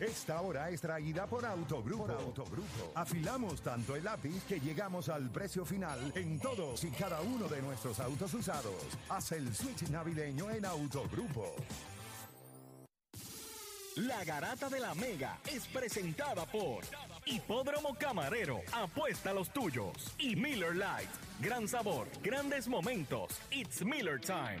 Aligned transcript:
Esta 0.00 0.42
hora 0.42 0.68
es 0.68 0.82
traída 0.82 1.26
por 1.26 1.46
Autogrupo. 1.46 2.12
Autogrupo. 2.12 2.92
Afilamos 2.94 3.62
tanto 3.62 3.96
el 3.96 4.04
lápiz 4.04 4.44
que 4.46 4.60
llegamos 4.60 5.08
al 5.08 5.30
precio 5.30 5.64
final 5.64 6.12
en 6.14 6.38
todos 6.38 6.84
y 6.84 6.90
cada 6.90 7.22
uno 7.22 7.48
de 7.48 7.62
nuestros 7.62 7.98
autos 8.00 8.34
usados. 8.34 8.74
Haz 9.08 9.32
el 9.32 9.54
switch 9.54 9.88
navideño 9.88 10.50
en 10.50 10.66
Autogrupo. 10.66 11.54
La 13.96 14.22
Garata 14.24 14.68
de 14.68 14.80
la 14.80 14.94
Mega 14.94 15.38
es 15.46 15.66
presentada 15.68 16.44
por 16.44 16.84
Hipódromo 17.24 17.96
Camarero, 17.98 18.60
apuesta 18.72 19.30
a 19.30 19.34
los 19.34 19.50
tuyos. 19.50 20.14
Y 20.18 20.36
Miller 20.36 20.74
Lite, 20.74 21.08
gran 21.40 21.66
sabor, 21.66 22.06
grandes 22.22 22.68
momentos. 22.68 23.40
It's 23.50 23.82
Miller 23.82 24.20
Time. 24.20 24.60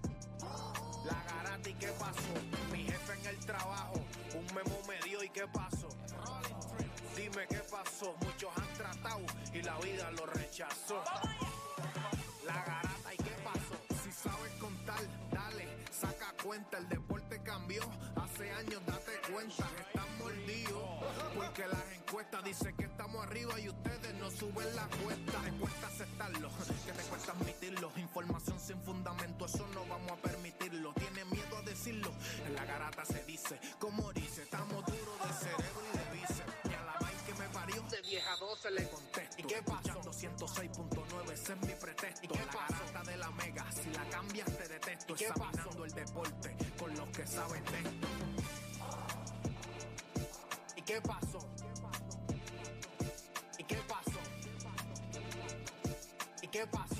La 1.05 1.23
garata 1.23 1.69
y 1.69 1.73
qué 1.73 1.87
pasó, 1.99 2.33
mi 2.71 2.83
jefe 2.83 3.13
en 3.13 3.25
el 3.27 3.39
trabajo, 3.45 3.93
un 4.35 4.45
memo 4.53 4.77
me 4.87 4.99
dio 5.07 5.23
y 5.23 5.29
qué 5.29 5.47
pasó. 5.47 5.89
Dime 7.15 7.47
qué 7.47 7.59
pasó, 7.69 8.15
muchos 8.21 8.49
han 8.55 8.73
tratado 8.73 9.21
y 9.53 9.61
la 9.61 9.77
vida 9.79 10.11
lo 10.11 10.25
rechazó. 10.27 11.03
La 12.45 12.53
garata 12.53 13.13
y 13.13 13.17
qué 13.17 13.35
pasó, 13.43 14.03
si 14.03 14.11
sabes 14.11 14.51
contar, 14.59 15.01
dale, 15.31 15.67
saca 15.91 16.33
cuenta, 16.43 16.77
el 16.77 16.89
deporte 16.89 17.41
cambió, 17.43 17.83
hace 18.15 18.51
años 18.51 18.81
date 18.85 19.11
cuenta, 19.31 19.67
están 19.79 20.17
mordidos, 20.17 20.83
porque 21.35 21.67
las 21.67 21.91
encuestas 21.97 22.43
dicen 22.43 22.75
que 22.75 22.85
estamos 22.85 23.23
arriba 23.23 23.59
y 23.59 23.69
ustedes 23.69 24.13
no 24.15 24.29
suben 24.31 24.75
la 24.75 24.87
cuesta, 25.03 25.41
te 25.43 25.51
cuesta 25.59 25.87
aceptarlo, 25.87 26.49
que 26.85 26.91
te 26.91 27.03
cuesta 27.03 27.31
admitirlo, 27.33 27.91
información 27.97 28.59
sin 28.59 28.81
fundamento, 28.81 29.45
eso 29.45 29.67
no 29.73 29.85
vamos 29.85 30.11
a 30.11 30.20
garata 32.71 33.03
se 33.05 33.23
dice, 33.25 33.59
como 33.79 34.13
dice, 34.13 34.43
estamos 34.43 34.85
duros 34.85 35.19
de 35.27 35.33
cerebro 35.33 35.81
y 35.93 35.97
de 35.97 36.21
bíceps, 36.21 36.53
y 36.69 36.73
a 36.73 36.83
la 36.83 36.93
vaina 37.01 37.25
que 37.25 37.33
me 37.33 37.49
parió, 37.49 37.81
de 37.83 38.01
10 38.01 38.27
a 38.27 38.35
12 38.37 38.71
le 38.71 38.89
contesto, 38.89 39.35
¿y 39.37 39.43
qué 39.43 39.61
pasó? 39.63 40.01
206.9, 40.01 41.31
ese 41.33 41.53
es 41.53 41.61
mi 41.61 41.73
pretexto, 41.73 42.25
¿y 42.25 42.27
qué 42.29 42.39
la 42.39 42.67
garata 42.67 43.11
de 43.11 43.17
la 43.17 43.31
mega, 43.31 43.71
si 43.71 43.89
la 43.91 44.09
cambias 44.09 44.57
te 44.57 44.67
detesto, 44.69 45.13
examinando 45.13 45.85
el 45.85 45.91
deporte 45.91 46.57
con 46.79 46.95
los 46.95 47.09
que 47.09 47.27
saben 47.27 47.63
de 47.65 47.79
esto. 47.79 48.07
¿Y 50.77 50.81
qué 50.81 51.01
pasó? 51.01 51.39
¿Y 53.57 53.63
qué 53.63 53.77
pasó? 53.87 54.19
¿Y 56.41 56.47
qué 56.47 56.67
pasó? 56.67 56.90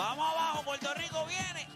Vamos 0.00 0.30
abajo, 0.30 0.62
Puerto 0.62 0.94
Rico 0.94 1.26
viene. 1.26 1.68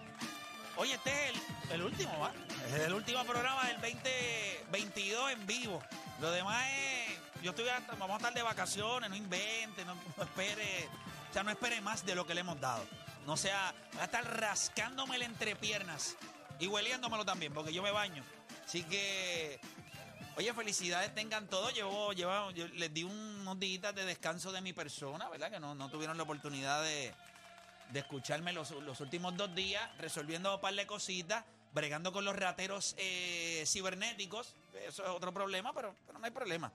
Oye, 0.76 0.94
este 0.94 1.28
es 1.28 1.36
el, 1.72 1.82
último, 1.82 2.18
¿va? 2.18 2.32
Este 2.64 2.78
es 2.78 2.86
el 2.86 2.94
último 2.94 3.22
programa 3.24 3.66
del 3.66 3.78
2022 3.82 5.32
en 5.32 5.46
vivo. 5.46 5.82
Lo 6.22 6.30
demás 6.30 6.64
es. 6.70 7.42
Yo 7.42 7.50
estoy 7.50 7.68
hasta, 7.68 7.92
vamos 7.96 8.14
a 8.14 8.16
estar 8.16 8.32
de 8.32 8.42
vacaciones, 8.42 9.10
no 9.10 9.16
invente, 9.16 9.84
no, 9.84 9.94
espere. 10.22 10.88
O 11.28 11.32
sea, 11.34 11.42
no 11.42 11.50
espere 11.50 11.82
más 11.82 12.06
de 12.06 12.14
lo 12.14 12.26
que 12.26 12.32
le 12.32 12.40
hemos 12.40 12.58
dado. 12.58 12.82
No 13.26 13.36
sea, 13.36 13.74
voy 13.92 14.00
a 14.00 14.04
estar 14.04 14.40
rascándome 14.40 15.18
las 15.18 15.28
entrepiernas 15.28 16.16
y 16.58 16.66
hueliéndomelo 16.66 17.26
también, 17.26 17.52
porque 17.52 17.74
yo 17.74 17.82
me 17.82 17.90
baño. 17.90 18.24
Así 18.64 18.84
que. 18.84 19.60
Oye, 20.38 20.50
felicidades 20.54 21.14
tengan 21.14 21.46
todos. 21.46 21.74
Llevo, 21.74 22.14
llevo, 22.14 22.50
les 22.52 22.94
di 22.94 23.04
unos 23.04 23.60
días 23.60 23.94
de 23.94 24.06
descanso 24.06 24.50
de 24.50 24.62
mi 24.62 24.72
persona, 24.72 25.28
¿verdad? 25.28 25.50
Que 25.50 25.60
no 25.60 25.90
tuvieron 25.90 26.16
la 26.16 26.22
oportunidad 26.22 26.82
de, 26.82 27.12
de 27.90 28.00
escucharme 28.00 28.52
los, 28.52 28.70
los 28.70 29.00
últimos 29.00 29.36
dos 29.36 29.54
días, 29.54 29.82
resolviendo 29.98 30.54
un 30.54 30.60
par 30.60 30.74
de 30.74 30.86
cositas, 30.86 31.44
bregando 31.72 32.12
con 32.12 32.24
los 32.24 32.34
rateros 32.36 32.94
eh, 32.98 33.64
cibernéticos. 33.66 34.54
Eso 34.86 35.02
es 35.04 35.08
otro 35.10 35.32
problema, 35.32 35.72
pero, 35.72 35.94
pero 36.06 36.18
no 36.18 36.24
hay 36.24 36.30
problema. 36.30 36.72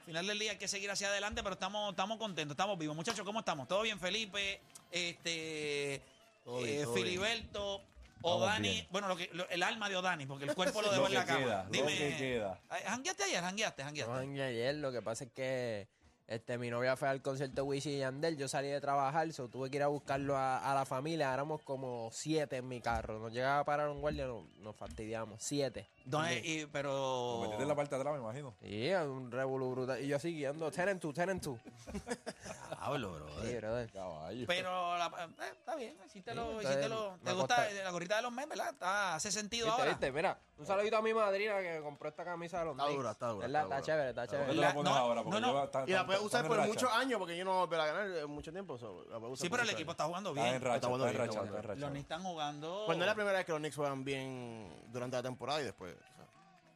Al 0.00 0.04
final 0.04 0.26
del 0.26 0.38
día 0.38 0.52
hay 0.52 0.58
que 0.58 0.68
seguir 0.68 0.90
hacia 0.90 1.08
adelante, 1.08 1.42
pero 1.42 1.52
estamos, 1.54 1.90
estamos 1.90 2.18
contentos, 2.18 2.54
estamos 2.54 2.78
vivos. 2.78 2.96
Muchachos, 2.96 3.24
¿cómo 3.24 3.40
estamos? 3.40 3.68
¿Todo 3.68 3.82
bien, 3.82 4.00
Felipe? 4.00 4.60
Este, 4.90 6.02
Todo 6.44 6.58
bien, 6.58 6.68
eh, 6.80 6.82
todo 6.84 6.94
bien. 6.94 7.04
Filiberto, 7.06 7.82
Estamos 8.16 8.42
Odani, 8.42 8.68
bien. 8.70 8.86
bueno, 8.90 9.06
lo 9.08 9.16
que, 9.16 9.30
lo- 9.32 9.48
el 9.48 9.62
alma 9.62 9.88
de 9.88 9.96
Odani, 9.96 10.26
porque 10.26 10.44
el 10.46 10.54
cuerpo 10.54 10.80
lo 10.82 10.88
Lo 10.88 10.92
debo 10.94 11.06
en 11.06 11.12
que 11.12 11.18
la 11.18 11.24
cama. 11.26 11.38
queda, 11.44 11.64
lo 11.64 11.70
Dime, 11.70 11.96
que 11.96 12.16
queda. 12.16 12.60
Ay, 12.68 12.82
¿Jangueaste 12.86 13.22
ayer? 13.24 13.40
¿Jangueaste? 13.42 13.82
¿Jangueaste? 13.84 14.12
No, 14.26 14.42
ayer 14.44 14.74
lo 14.76 14.90
que 14.92 15.02
pasa 15.02 15.24
es 15.24 15.30
que 15.32 15.86
este, 16.28 16.58
mi 16.58 16.70
novia 16.70 16.94
fue 16.96 17.08
al 17.08 17.22
concierto 17.22 17.56
de 17.56 17.62
Wisin 17.62 17.92
y 17.94 17.98
Yandel, 17.98 18.36
yo 18.36 18.46
salí 18.48 18.68
de 18.68 18.80
trabajar, 18.80 19.32
so, 19.32 19.48
tuve 19.48 19.70
que 19.70 19.78
ir 19.78 19.82
a 19.82 19.88
buscarlo 19.88 20.36
a, 20.36 20.58
a 20.70 20.74
la 20.74 20.84
familia, 20.84 21.32
éramos 21.32 21.62
como 21.62 22.10
siete 22.12 22.58
en 22.58 22.68
mi 22.68 22.80
carro, 22.80 23.18
nos 23.18 23.32
llegaba 23.32 23.60
a 23.60 23.64
parar 23.64 23.88
un 23.88 24.00
guardia, 24.00 24.26
no- 24.26 24.46
nos 24.60 24.76
fastidiamos, 24.76 25.42
siete. 25.42 25.88
¿Dónde- 26.04 26.40
y- 26.44 26.60
Lo 26.62 26.68
pero... 26.72 27.38
metiste 27.42 27.62
en 27.62 27.68
la 27.68 27.74
parte 27.74 27.94
de 27.94 28.00
atrás, 28.02 28.14
me 28.14 28.20
imagino. 28.20 28.54
Y 28.62 28.90
un 28.92 29.30
revolú 29.30 29.70
brutal, 29.72 30.02
y 30.02 30.06
yo 30.06 30.16
así 30.16 30.34
guiando, 30.34 30.70
ten 30.70 30.88
and 30.90 31.00
two, 31.00 31.12
ten 31.12 31.30
and 31.30 31.40
two. 31.42 31.58
Diablo, 32.88 33.12
brother. 33.14 33.46
Sí, 33.50 33.56
brother. 33.56 33.90
Caballo. 33.92 34.44
Pero 34.46 34.98
la- 34.98 35.06
eh, 35.40 35.50
está 35.52 35.74
bien, 35.76 35.96
hiciste 36.06 36.34
lo, 36.34 36.60
hiciste 36.62 36.88
lo- 36.88 37.16
¿Te 37.18 37.24
me 37.24 37.32
gusta 37.34 37.68
la 37.70 37.90
gorrita 37.90 38.16
de 38.16 38.22
los 38.22 38.32
memes, 38.32 38.48
verdad? 38.56 38.72
Está, 38.72 39.14
hace 39.14 39.30
sentido 39.32 39.66
¿Viste, 39.66 39.80
ahora. 39.80 39.92
viste? 39.92 40.12
Mira, 40.12 40.38
un 40.58 40.66
saludito 40.66 40.96
a 40.96 41.02
mi 41.02 41.12
madrina 41.14 41.58
que 41.60 41.80
compró 41.82 42.08
esta 42.08 42.24
camisa 42.24 42.58
de 42.60 42.64
los 42.66 42.72
Está 42.74 42.84
Knicks. 42.84 42.98
dura, 42.98 43.10
está 43.12 43.26
dura, 43.28 43.46
¿Verdad? 43.46 43.62
está 43.62 43.76
Está 43.76 43.76
dura. 43.76 43.86
chévere, 43.86 44.08
está 44.10 44.20
¿Por 44.22 44.28
qué 44.30 44.36
chévere. 44.36 44.50
te 44.54 44.60
La- 44.60 44.68
la 44.68 44.74
pones 44.74 44.92
no, 44.92 44.98
ahora? 44.98 45.22
Porque 45.22 45.40
no, 45.40 45.46
no. 45.46 45.52
lleva 45.54 45.70
tan- 45.70 45.88
Y 45.88 45.92
la 45.92 46.06
puedes 46.06 46.22
usar 46.22 46.46
por 46.48 46.56
racha. 46.56 46.68
muchos 46.68 46.92
años 46.92 47.18
porque 47.18 47.36
yo 47.36 47.44
no 47.44 47.50
voy 47.52 47.58
a 47.58 47.64
volver 47.66 47.80
a 47.80 47.86
ganar 47.86 48.06
en 48.18 48.30
mucho 48.30 48.52
tiempo. 48.52 48.78
so, 48.78 49.04
la 49.10 49.18
puedo 49.18 49.32
usar 49.32 49.44
Sí, 49.44 49.48
por 49.48 49.58
pero 49.58 49.62
el 49.62 49.66
muchos 49.68 49.74
equipo 49.80 49.90
años. 49.90 49.94
está 49.94 50.04
jugando 50.06 50.30
Está 50.30 50.40
en 50.40 50.50
bien. 50.50 50.62
racha, 50.62 50.74
Está 50.76 50.86
está 50.88 50.96
en 50.96 51.02
bien, 51.12 51.18
racha, 51.26 51.40
está 51.44 51.60
está 51.60 51.72
en. 51.74 51.80
Los 51.80 51.90
Knicks 51.90 52.02
están 52.04 52.22
jugando. 52.22 52.82
Pues 52.86 52.98
no 52.98 53.04
es 53.04 53.08
la 53.08 53.14
primera 53.14 53.36
vez 53.38 53.46
que 53.46 53.52
los 53.52 53.58
Knicks 53.60 53.76
juegan 53.76 54.04
bien 54.04 54.84
durante 54.92 55.16
la 55.16 55.22
temporada 55.22 55.60
y 55.60 55.64
después 55.64 55.94
o 55.94 56.16
sea, 56.16 56.26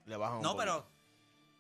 le 0.07 0.17
bajan 0.17 0.37
un 0.37 0.43
No, 0.43 0.57
pero 0.57 0.87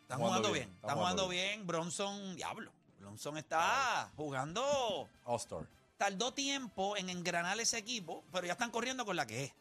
están 0.02 0.19
Jugando 0.19 0.38
jugando 0.49 0.52
bien, 0.52 0.69
están 0.75 0.96
jugando 0.96 1.22
jugando 1.25 1.28
bien. 1.28 1.66
Bronson, 1.66 2.37
diablo. 2.37 2.72
Bronson 3.12 3.37
está 3.37 4.11
jugando. 4.17 5.06
All-Star. 5.25 5.67
Tardó 5.99 6.32
tiempo 6.32 6.97
en 6.97 7.11
engranar 7.11 7.61
ese 7.61 7.76
equipo, 7.76 8.25
pero 8.32 8.47
ya 8.47 8.53
están 8.55 8.70
corriendo 8.70 9.05
con 9.05 9.17
la 9.17 9.26
que 9.26 9.44
es. 9.44 9.53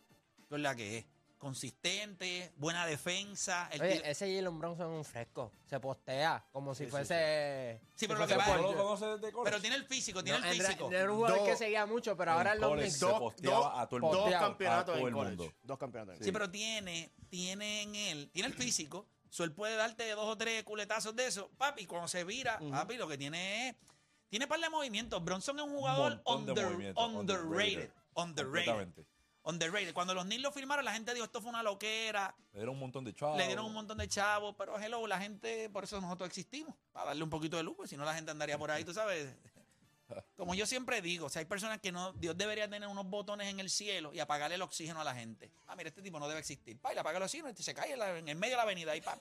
Con 0.49 0.63
la 0.63 0.73
que 0.75 0.99
es. 0.99 1.05
consistente, 1.37 2.51
buena 2.57 2.85
defensa. 2.85 3.67
El 3.71 3.81
Oye, 3.81 3.93
tiro- 3.93 4.05
ese 4.05 4.35
Jalen 4.35 4.59
Bronson 4.59 4.91
es 4.91 4.97
un 4.99 5.03
fresco. 5.03 5.51
Se 5.65 5.79
postea 5.79 6.45
como 6.51 6.75
si 6.75 6.85
fuese. 6.85 7.81
Sí, 7.95 8.07
pero 8.07 8.19
lo 8.19 8.25
fuese 8.27 8.33
que 8.35 8.37
pasa- 8.39 8.51
Paul 8.51 8.61
¿No 8.61 8.67
lo 8.67 8.73
George. 8.73 8.83
conoces 8.83 9.21
desde 9.21 9.33
college? 9.33 9.51
pero 9.51 9.61
tiene 9.61 9.75
el 9.77 9.85
físico, 9.85 10.23
tiene 10.23 10.39
No, 10.39 10.45
el 10.45 10.61
físico. 10.61 10.89
no 10.91 10.95
era 10.97 11.09
un 11.11 11.17
jugador 11.17 11.39
Dos- 11.39 11.47
que 11.49 11.55
seguía 11.57 11.85
mucho, 11.87 12.15
pero 12.15 12.31
ahora 12.33 12.53
En 12.53 12.61
los 12.61 12.69
college 12.69 12.89
Knicks. 12.89 12.99
se 12.99 13.05
Dos, 13.07 13.19
posteaba 13.19 13.57
dos- 13.57 13.71
a 13.75 13.87
todo 13.87 13.95
el 13.97 14.01
dos 14.03 14.11
mundo. 14.21 14.37
A 14.37 14.39
campeonatos 14.39 14.85
todo 14.85 14.97
en 15.01 15.07
el 15.07 15.13
college. 15.15 15.35
mundo. 15.35 15.53
Dos 15.63 15.77
campeonatos 15.79 16.17
en 16.19 16.23
Sí, 16.23 16.31
pero 16.31 16.51
tiene, 16.51 17.11
tiene 17.31 17.81
en 17.81 17.95
él, 17.95 18.29
tiene 18.31 18.47
el 18.49 18.53
físico. 18.53 19.07
So, 19.31 19.45
él 19.45 19.53
puede 19.53 19.75
darte 19.77 20.09
dos 20.11 20.25
o 20.27 20.37
tres 20.37 20.61
culetazos 20.65 21.15
de 21.15 21.25
eso. 21.25 21.49
Papi, 21.57 21.85
cuando 21.85 22.09
se 22.09 22.25
vira, 22.25 22.59
papi, 22.69 22.97
lo 22.97 23.07
que 23.07 23.17
tiene 23.17 23.69
es. 23.69 23.75
Tiene 24.27 24.45
par 24.45 24.59
de 24.59 24.69
movimientos. 24.69 25.23
Bronson 25.23 25.57
es 25.57 25.65
un 25.65 25.71
jugador 25.71 26.21
under- 26.25 26.53
underrated. 26.97 27.91
underrated. 28.13 29.05
Underrated. 29.43 29.93
Cuando 29.93 30.13
los 30.13 30.25
Knicks 30.25 30.41
lo 30.41 30.51
firmaron, 30.51 30.83
la 30.85 30.91
gente 30.93 31.13
dijo 31.13 31.25
esto 31.25 31.41
fue 31.41 31.49
una 31.49 31.63
loquera. 31.63 32.35
Le 32.51 32.59
dieron 32.59 32.75
un 32.75 32.79
montón 32.81 33.05
de 33.05 33.13
chavos. 33.13 33.37
Le 33.37 33.47
dieron 33.47 33.65
un 33.65 33.73
montón 33.73 33.97
de 33.97 34.07
chavos, 34.09 34.53
pero 34.57 34.77
hello, 34.79 35.07
la 35.07 35.17
gente, 35.19 35.69
por 35.69 35.85
eso 35.85 35.99
nosotros 36.01 36.27
existimos, 36.27 36.75
para 36.91 37.07
darle 37.07 37.23
un 37.23 37.29
poquito 37.29 37.55
de 37.57 37.63
luz, 37.63 37.75
porque 37.75 37.89
si 37.89 37.97
no 37.97 38.03
la 38.05 38.13
gente 38.13 38.31
andaría 38.31 38.57
por 38.57 38.69
ahí, 38.69 38.83
tú 38.83 38.93
sabes. 38.93 39.33
Como 40.37 40.53
yo 40.55 40.65
siempre 40.65 41.01
digo, 41.01 41.27
o 41.27 41.29
sea, 41.29 41.39
hay 41.41 41.45
personas 41.45 41.79
que 41.79 41.91
no, 41.91 42.13
Dios 42.13 42.37
debería 42.37 42.69
tener 42.69 42.87
unos 42.89 43.05
botones 43.09 43.47
en 43.49 43.59
el 43.59 43.69
cielo 43.69 44.13
y 44.13 44.19
apagarle 44.19 44.55
el 44.55 44.61
oxígeno 44.61 45.01
a 45.01 45.03
la 45.03 45.13
gente. 45.15 45.51
Ah, 45.67 45.75
mira, 45.75 45.89
este 45.89 46.01
tipo 46.01 46.19
no 46.19 46.27
debe 46.27 46.39
existir. 46.39 46.77
Pa, 46.79 46.91
y 46.91 46.95
le 46.95 47.01
apaga 47.01 47.17
el 47.17 47.23
oxígeno 47.23 47.49
y 47.49 47.63
se 47.63 47.73
cae 47.73 47.93
en, 47.93 47.99
la- 47.99 48.17
en 48.17 48.27
el 48.27 48.35
medio 48.37 48.53
de 48.53 48.57
la 48.57 48.63
avenida 48.63 48.95
y 48.95 49.01
pa. 49.01 49.19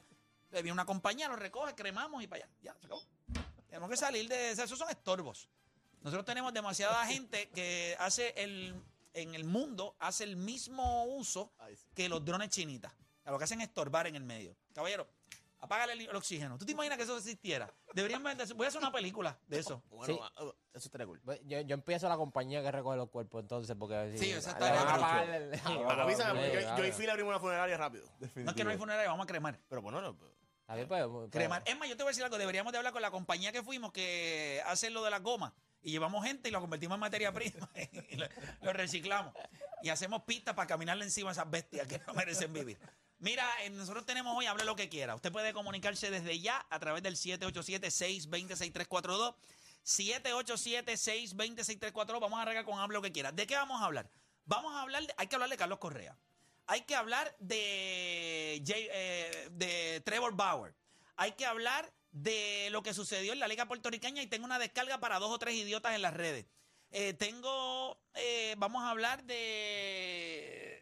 Le 0.51 0.63
viene 0.63 0.73
una 0.73 0.85
compañía, 0.87 1.29
lo 1.29 1.37
recoge, 1.37 1.75
cremamos 1.75 2.23
y 2.23 2.27
para 2.27 2.45
allá. 2.45 2.53
Ya, 2.63 2.75
se 2.81 2.87
acabó. 2.87 3.03
Tenemos 3.69 3.89
que 3.89 3.97
salir 3.97 4.29
de 4.29 4.51
eso. 4.51 4.65
Esos 4.65 4.79
son 4.79 4.91
estorbos. 4.91 5.49
Nosotros 6.03 6.25
tenemos 6.25 6.53
demasiada 6.53 7.07
gente 7.07 7.49
que 7.51 7.95
hace 8.01 8.33
el, 8.37 8.75
en 9.15 9.35
el 9.35 9.45
mundo, 9.45 9.95
hace 10.01 10.25
el 10.25 10.35
mismo 10.37 11.05
uso 11.05 11.53
que 11.95 12.09
los 12.09 12.25
drones 12.25 12.49
chinitas. 12.49 12.93
Lo 13.27 13.39
que 13.39 13.45
hacen 13.45 13.61
es 13.61 13.69
estorbar 13.69 14.09
en 14.09 14.17
el 14.17 14.25
medio. 14.25 14.57
Caballero, 14.75 15.07
apágale 15.61 15.93
el, 15.93 16.01
el 16.03 16.17
oxígeno. 16.17 16.59
¿Tú 16.59 16.65
te 16.65 16.73
imaginas 16.73 16.97
que 16.99 17.05
eso 17.05 17.17
existiera? 17.17 17.73
Deberían 17.95 18.23
vender- 18.23 18.53
Voy 18.55 18.65
a 18.65 18.69
hacer 18.69 18.81
una 18.81 18.93
película 18.93 19.39
de 19.47 19.59
eso. 19.59 19.83
Bueno, 19.91 20.15
Sí. 20.15 20.21
ah, 20.23 20.31
eso 20.73 20.89
estaría 20.89 21.07
cool. 21.07 21.21
Pues, 21.25 21.41
Yo, 21.45 21.61
yo 21.61 21.75
empiezo 21.75 22.09
la 22.09 22.17
compañía 22.17 22.63
que 22.63 22.71
recoge 22.71 22.97
los 22.97 23.11
cuerpos 23.11 23.43
entonces, 23.43 23.77
porque 23.79 24.17
Sí, 24.19 24.31
esa 24.31 24.59
le 24.59 24.71
van 24.71 24.89
a 24.89 24.99
pagar 24.99 25.29
el- 25.31 25.55
Ah, 25.65 26.03
Avísame, 26.03 26.41
porque 26.41 26.61
Sí, 26.61 26.67
yo, 26.67 26.77
yo 26.79 26.85
y 26.87 26.93
Phil 26.93 27.11
abrimos 27.11 27.31
una 27.31 27.41
funeraria 27.41 27.77
rápido. 27.77 28.05
No 28.37 28.51
es 28.51 28.57
que 28.57 28.65
no 28.65 28.71
hay 28.71 28.79
funeraria, 28.79 29.09
vamos 29.11 29.25
a 29.25 29.27
cremar. 29.27 29.59
Pero 29.69 29.83
bueno, 29.83 30.01
no, 30.01 30.17
pues, 30.17 30.33
Está 30.61 30.77
bien, 30.77 30.87
pues, 30.89 31.05
pues, 31.09 31.31
Cremar. 31.33 31.63
Es 31.67 31.77
más, 31.77 31.89
yo 31.89 31.97
te 31.97 32.05
voy 32.05 32.11
a 32.11 32.13
decir 32.13 32.23
algo. 32.23 32.39
Deberíamos 32.39 32.71
de 32.73 32.79
hablar 32.79 32.93
con 32.93 33.03
la 33.03 33.11
compañía 33.11 33.51
que 33.51 33.61
fuimos 33.61 33.91
que 33.91 34.63
hace 34.67 34.89
lo 34.91 35.03
de 35.03 35.11
la 35.11 35.19
goma. 35.19 35.53
Y 35.83 35.91
llevamos 35.91 36.25
gente 36.25 36.49
y 36.49 36.53
lo 36.53 36.61
convertimos 36.61 36.95
en 36.95 37.01
materia 37.01 37.33
prima. 37.33 37.69
y 38.09 38.15
lo, 38.17 38.27
lo 38.63 38.73
reciclamos. 38.73 39.35
Y 39.83 39.89
hacemos 39.89 40.23
pistas 40.23 40.55
para 40.55 40.69
caminarle 40.69 41.05
encima 41.05 41.31
a 41.31 41.33
esas 41.33 41.51
bestias 41.51 41.89
que 41.89 41.99
no 42.07 42.15
merecen 42.15 42.53
vivir. 42.53 42.79
Mira, 43.21 43.47
eh, 43.63 43.71
nosotros 43.71 44.05
tenemos 44.07 44.35
hoy, 44.37 44.47
hable 44.47 44.65
lo 44.65 44.75
que 44.77 44.89
quiera. 44.89 45.15
Usted 45.15 45.31
puede 45.31 45.53
comunicarse 45.53 46.11
desde 46.11 46.41
ya 46.41 46.65
a 46.71 46.79
través 46.79 47.03
del 47.03 47.17
787-620-6342. 47.17 49.35
787-620-6342. 49.85 52.21
Vamos 52.21 52.39
a 52.39 52.43
arreglar 52.43 52.65
con 52.65 52.79
hable 52.79 52.95
lo 52.95 53.03
que 53.03 53.13
quiera. 53.13 53.33
¿De 53.33 53.47
qué 53.47 53.55
vamos 53.57 53.81
a 53.81 53.85
hablar? 53.85 54.11
Vamos 54.47 54.75
a 54.75 54.83
hablar, 54.83 55.07
de- 55.07 55.15
hay 55.17 55.27
que 55.27 55.35
hablar 55.37 55.51
de 55.51 55.57
Carlos 55.57 55.79
Correa. 55.79 56.17
Hay 56.67 56.83
que 56.83 56.95
hablar 56.95 57.35
de, 57.41 58.63
eh, 58.67 59.49
de 59.53 60.01
Trevor 60.05 60.35
Bauer. 60.35 60.75
Hay 61.17 61.33
que 61.33 61.45
hablar 61.45 61.93
de 62.13 62.69
lo 62.71 62.83
que 62.83 62.95
sucedió 62.95 63.33
en 63.33 63.39
la 63.39 63.49
Liga 63.49 63.67
Puertorriqueña 63.67 64.23
y 64.23 64.27
tengo 64.29 64.45
una 64.47 64.59
descarga 64.59 64.99
para 64.99 65.19
dos 65.19 65.31
o 65.31 65.39
tres 65.39 65.55
idiotas 65.57 65.95
en 65.95 66.03
las 66.03 66.15
redes. 66.15 66.47
Eh, 66.93 67.13
tengo, 67.15 68.01
eh, 68.15 68.55
vamos 68.59 68.83
a 68.83 68.91
hablar 68.91 69.23
de, 69.25 70.80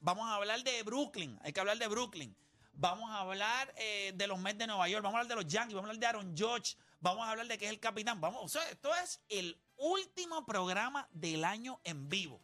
vamos 0.00 0.28
a 0.28 0.34
hablar 0.34 0.62
de 0.62 0.82
Brooklyn. 0.82 1.38
Hay 1.42 1.52
que 1.52 1.60
hablar 1.60 1.78
de 1.78 1.86
Brooklyn. 1.86 2.36
Vamos 2.72 3.10
a 3.10 3.20
hablar 3.20 3.72
eh, 3.76 4.12
de 4.14 4.26
los 4.26 4.38
Mets 4.38 4.58
de 4.58 4.66
Nueva 4.66 4.88
York. 4.88 5.02
Vamos 5.02 5.16
a 5.16 5.20
hablar 5.20 5.36
de 5.36 5.42
los 5.42 5.52
Yankees. 5.52 5.74
Vamos 5.74 5.88
a 5.88 5.90
hablar 5.90 6.00
de 6.00 6.06
Aaron 6.06 6.36
Judge. 6.36 6.76
Vamos 7.00 7.26
a 7.26 7.30
hablar 7.30 7.46
de 7.46 7.58
que 7.58 7.66
es 7.66 7.70
el 7.70 7.80
capitán. 7.80 8.20
Vamos, 8.20 8.42
o 8.42 8.48
sea, 8.48 8.68
esto 8.70 8.94
es 8.96 9.20
el 9.28 9.60
último 9.76 10.44
programa 10.46 11.08
del 11.12 11.44
año 11.44 11.80
en 11.84 12.08
vivo. 12.08 12.42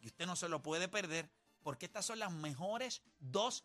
Y 0.00 0.06
usted 0.06 0.26
no 0.26 0.36
se 0.36 0.48
lo 0.48 0.62
puede 0.62 0.88
perder 0.88 1.30
porque 1.62 1.86
estas 1.86 2.04
son 2.04 2.18
las 2.18 2.30
mejores 2.30 3.02
dos 3.18 3.64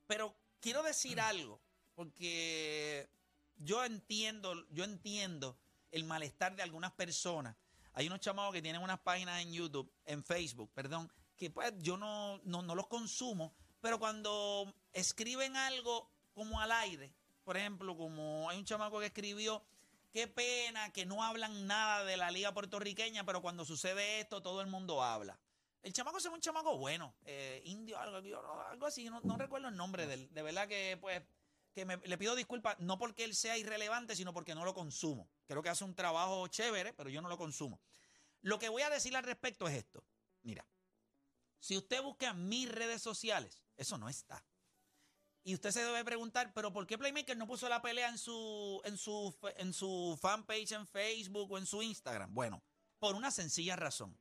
Pero 0.08 0.36
quiero 0.60 0.84
decir 0.84 1.20
algo, 1.22 1.62
porque 1.96 3.10
yo 3.58 3.84
entiendo, 3.84 4.68
yo 4.70 4.84
entiendo 4.84 5.58
el 5.92 6.06
malestar 6.06 6.56
de 6.56 6.64
algunas 6.64 6.92
personas. 6.94 7.56
Hay 7.94 8.08
unos 8.08 8.22
chamados 8.22 8.54
que 8.54 8.62
tienen 8.62 8.82
unas 8.82 9.00
páginas 9.00 9.42
en 9.42 9.52
YouTube, 9.52 9.92
en 10.06 10.24
Facebook, 10.24 10.72
perdón, 10.74 11.12
que 11.36 11.50
pues 11.50 11.74
yo 11.80 11.98
no, 11.98 12.40
no, 12.44 12.62
no 12.62 12.76
los 12.76 12.88
consumo, 12.88 13.54
pero 13.82 14.00
cuando 14.00 14.74
escriben 14.94 15.56
algo 15.58 16.10
como 16.34 16.60
al 16.62 16.72
aire, 16.72 17.14
por 17.44 17.58
ejemplo, 17.58 17.98
como 17.98 18.50
hay 18.50 18.58
un 18.58 18.66
chamaco 18.66 19.00
que 19.00 19.08
escribió, 19.08 19.64
qué 20.12 20.28
pena 20.28 20.92
que 20.94 21.06
no 21.06 21.24
hablan 21.24 21.68
nada 21.68 22.04
de 22.04 22.18
la 22.18 22.32
liga 22.32 22.54
puertorriqueña, 22.54 23.26
pero 23.26 23.42
cuando 23.42 23.66
sucede 23.66 24.20
esto 24.20 24.42
todo 24.42 24.62
el 24.62 24.68
mundo 24.68 25.04
habla. 25.04 25.40
El 25.82 25.94
chamaco 25.94 26.20
ve 26.24 26.30
un 26.30 26.42
chamaco 26.42 26.78
bueno, 26.78 27.16
eh, 27.26 27.62
indio, 27.66 27.98
algo, 28.00 28.86
así, 28.86 29.10
no, 29.10 29.20
no 29.22 29.36
recuerdo 29.36 29.68
el 29.70 29.76
nombre 29.76 30.06
de 30.06 30.14
él. 30.14 30.30
De 30.32 30.44
verdad 30.44 30.68
que 30.68 30.98
pues 31.02 31.24
que 31.74 31.86
me- 31.86 31.98
le 31.98 32.18
pido 32.18 32.36
disculpas, 32.36 32.78
no 32.80 32.98
porque 33.00 33.24
él 33.24 33.34
sea 33.34 33.58
irrelevante, 33.58 34.16
sino 34.16 34.34
porque 34.34 34.54
no 34.54 34.66
lo 34.66 34.74
consumo. 34.74 35.30
Creo 35.48 35.64
que 35.64 35.70
hace 35.70 35.84
un 35.86 35.96
trabajo 35.96 36.48
chévere, 36.48 36.94
pero 36.94 37.10
yo 37.10 37.22
no 37.22 37.30
lo 37.30 37.38
consumo. 37.38 37.80
Lo 38.42 38.60
que 38.60 38.70
voy 38.70 38.82
a 38.82 38.90
decir 38.90 39.16
al 39.16 39.24
respecto 39.24 39.68
es 39.68 39.76
esto. 39.76 40.04
Mira, 40.44 40.66
si 41.60 41.78
usted 41.78 42.02
busca 42.02 42.34
mis 42.34 42.70
redes 42.70 43.02
sociales, 43.02 43.64
eso 43.82 43.98
no 43.98 44.10
está. 44.10 44.46
Y 45.44 45.56
usted 45.56 45.72
se 45.72 45.84
debe 45.84 46.06
preguntar, 46.06 46.54
pero 46.54 46.72
¿por 46.72 46.86
qué 46.86 46.98
Playmaker 46.98 47.36
no 47.36 47.48
puso 47.48 47.68
la 47.68 47.82
pelea 47.82 48.10
en 48.10 48.20
su, 48.20 48.80
en 48.86 48.96
su, 48.98 49.36
en 49.58 49.74
su 49.74 50.18
fanpage 50.22 50.74
en 50.74 50.86
Facebook 50.86 51.52
o 51.52 51.58
en 51.58 51.66
su 51.66 51.82
Instagram? 51.82 52.32
Bueno, 52.34 52.64
por 53.00 53.16
una 53.16 53.32
sencilla 53.32 53.76
razón. 53.76 54.18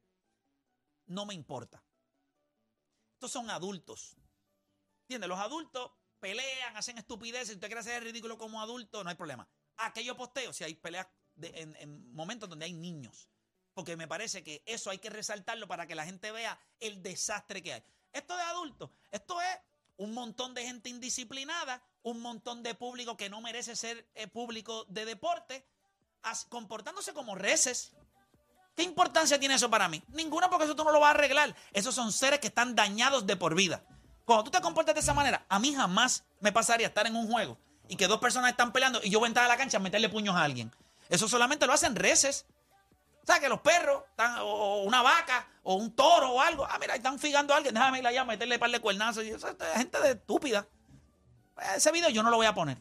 no 1.07 1.27
me 1.27 1.35
importa. 1.35 1.85
Estos 3.15 3.33
son 3.33 3.51
adultos. 3.51 4.17
¿Entiendes? 5.03 5.29
Los 5.29 5.41
adultos 5.41 5.91
pelean, 6.21 6.77
hacen 6.77 6.97
estupideces. 6.97 7.49
Si 7.49 7.55
usted 7.55 7.67
quiere 7.67 7.81
hacer 7.81 8.03
ridículo 8.03 8.39
como 8.39 8.63
adulto, 8.63 9.05
no 9.05 9.11
hay 9.11 9.17
problema. 9.17 9.47
Aquello 9.77 10.17
posteo, 10.17 10.53
si 10.53 10.65
hay 10.65 10.75
peleas 10.75 11.09
en 11.43 12.13
momentos 12.15 12.49
donde 12.49 12.65
hay 12.65 12.73
niños. 12.73 13.29
Porque 13.75 13.97
me 13.97 14.09
parece 14.09 14.43
que 14.43 14.63
eso 14.67 14.89
hay 14.89 14.99
que 14.99 15.11
resaltarlo 15.11 15.69
para 15.69 15.87
que 15.87 15.95
la 15.95 16.05
gente 16.05 16.33
vea 16.33 16.59
el 16.79 17.03
desastre 17.03 17.63
que 17.63 17.75
hay. 17.75 17.85
Esto 18.13 18.37
de 18.37 18.43
adultos, 18.43 18.91
esto 19.11 19.41
es 19.41 19.59
un 19.97 20.15
montón 20.15 20.55
de 20.55 20.65
gente 20.65 20.89
indisciplinada, 20.89 21.83
un 22.03 22.21
montón 22.21 22.63
de 22.63 22.75
público 22.75 23.17
que 23.17 23.29
no 23.29 23.41
merece 23.41 23.77
ser 23.77 24.09
eh, 24.15 24.27
público 24.27 24.85
de 24.89 25.05
deporte, 25.05 25.67
comportándose 26.49 27.13
como 27.13 27.35
reces. 27.35 27.93
¿Qué 28.75 28.83
importancia 28.83 29.39
tiene 29.39 29.57
eso 29.57 29.69
para 29.69 29.89
mí? 29.89 30.03
Ninguna, 30.09 30.49
porque 30.49 30.65
eso 30.65 30.75
tú 30.75 30.85
no 30.85 30.93
lo 30.93 31.01
vas 31.01 31.09
a 31.09 31.15
arreglar. 31.15 31.55
Esos 31.73 31.95
son 31.95 32.13
seres 32.13 32.41
que 32.41 32.47
están 32.47 32.75
dañados 32.75 33.27
de 33.27 33.37
por 33.37 33.55
vida. 33.55 33.85
Cuando 34.25 34.45
tú 34.45 34.51
te 34.51 34.61
comportas 34.61 34.95
de 34.95 35.01
esa 35.01 35.13
manera, 35.13 35.45
a 35.49 35.59
mí 35.59 35.75
jamás 35.75 36.25
me 36.41 36.53
pasaría 36.53 36.87
estar 36.87 37.07
en 37.07 37.17
un 37.17 37.31
juego 37.31 37.59
y 37.89 37.97
que 37.97 38.07
dos 38.07 38.21
personas 38.21 38.53
están 38.53 38.73
peleando 38.73 39.01
y 39.03 39.11
yo 39.11 39.19
voy 39.19 39.27
a 39.27 39.29
entrar 39.29 39.47
a 39.47 39.49
la 39.49 39.57
cancha 39.57 39.79
a 39.79 39.81
meterle 39.81 40.09
puños 40.09 40.37
a 40.37 40.45
alguien. 40.45 40.73
Eso 41.09 41.29
solamente 41.29 41.67
lo 41.67 41.73
hacen 41.73 41.97
reces. 41.97 42.47
Que 43.39 43.49
los 43.49 43.61
perros, 43.61 44.03
están- 44.11 44.39
o 44.41 44.83
una 44.83 45.03
vaca, 45.03 45.47
o 45.63 45.75
un 45.75 45.95
toro 45.95 46.31
o 46.33 46.41
algo. 46.41 46.65
Ah, 46.69 46.79
mira, 46.81 46.95
están 46.97 47.19
figando 47.19 47.55
a 47.55 47.59
alguien, 47.59 47.75
déjame 47.75 47.99
ir 48.01 48.07
allá 48.07 48.23
a 48.23 48.25
meterle 48.25 48.59
par 48.59 48.71
de 48.71 48.81
cuernazos. 48.81 49.25
Y 49.25 49.31
eso 49.31 49.49
es 49.49 49.57
gente 49.77 50.01
de 50.01 50.13
estúpida. 50.13 50.67
Ese 51.77 51.93
video 51.93 52.09
yo 52.11 52.23
no 52.23 52.31
lo 52.31 52.37
voy 52.37 52.47
a 52.47 52.55
poner. 52.55 52.79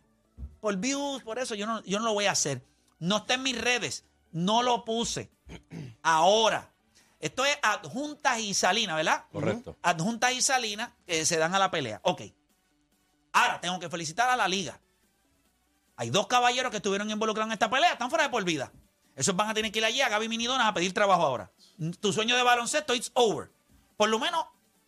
Por 0.62 0.76
views, 0.78 1.22
por 1.24 1.38
eso 1.40 1.54
yo 1.56 1.68
no, 1.68 1.84
yo 1.84 2.00
no 2.00 2.06
lo 2.06 2.14
voy 2.14 2.26
a 2.26 2.32
hacer. 2.32 2.66
No 3.00 3.18
está 3.18 3.36
en 3.36 3.44
mis 3.44 3.60
redes. 3.60 4.06
No 4.32 4.64
lo 4.64 4.86
puse. 4.86 5.30
Ahora. 6.02 6.72
Esto 7.20 7.44
es 7.44 7.58
adjuntas 7.62 8.40
y 8.40 8.54
salinas, 8.54 8.96
¿verdad? 8.96 9.26
Correcto. 9.34 9.76
Adjuntas 9.82 10.32
y 10.32 10.42
salinas 10.42 10.92
que 11.06 11.26
se 11.26 11.36
dan 11.38 11.54
a 11.54 11.60
la 11.60 11.70
pelea. 11.70 12.00
Ok. 12.04 12.22
Ahora 13.34 13.60
tengo 13.60 13.78
que 13.78 13.90
felicitar 13.90 14.30
a 14.30 14.38
la 14.38 14.48
liga. 14.48 14.80
Hay 15.98 16.12
dos 16.12 16.28
caballeros 16.28 16.72
que 16.72 16.78
estuvieron 16.78 17.10
involucrados 17.10 17.50
en 17.50 17.54
esta 17.54 17.70
pelea, 17.70 17.92
están 17.92 18.10
fuera 18.10 18.24
de 18.24 18.30
por 18.30 18.42
vida. 18.46 18.72
Esos 19.20 19.36
van 19.36 19.50
a 19.50 19.54
tener 19.54 19.70
que 19.72 19.80
ir 19.80 19.86
allí 19.86 20.02
a 20.02 20.08
Gaby 20.08 20.30
Minidonas 20.30 20.66
a 20.66 20.74
pedir 20.74 20.94
trabajo 20.94 21.24
ahora. 21.24 21.52
Tu 22.00 22.14
sueño 22.14 22.38
de 22.38 22.44
baloncesto, 22.44 22.96
it's 22.96 23.12
over. 23.16 23.52
Por 23.98 24.08
lo 24.10 24.18
menos 24.18 24.46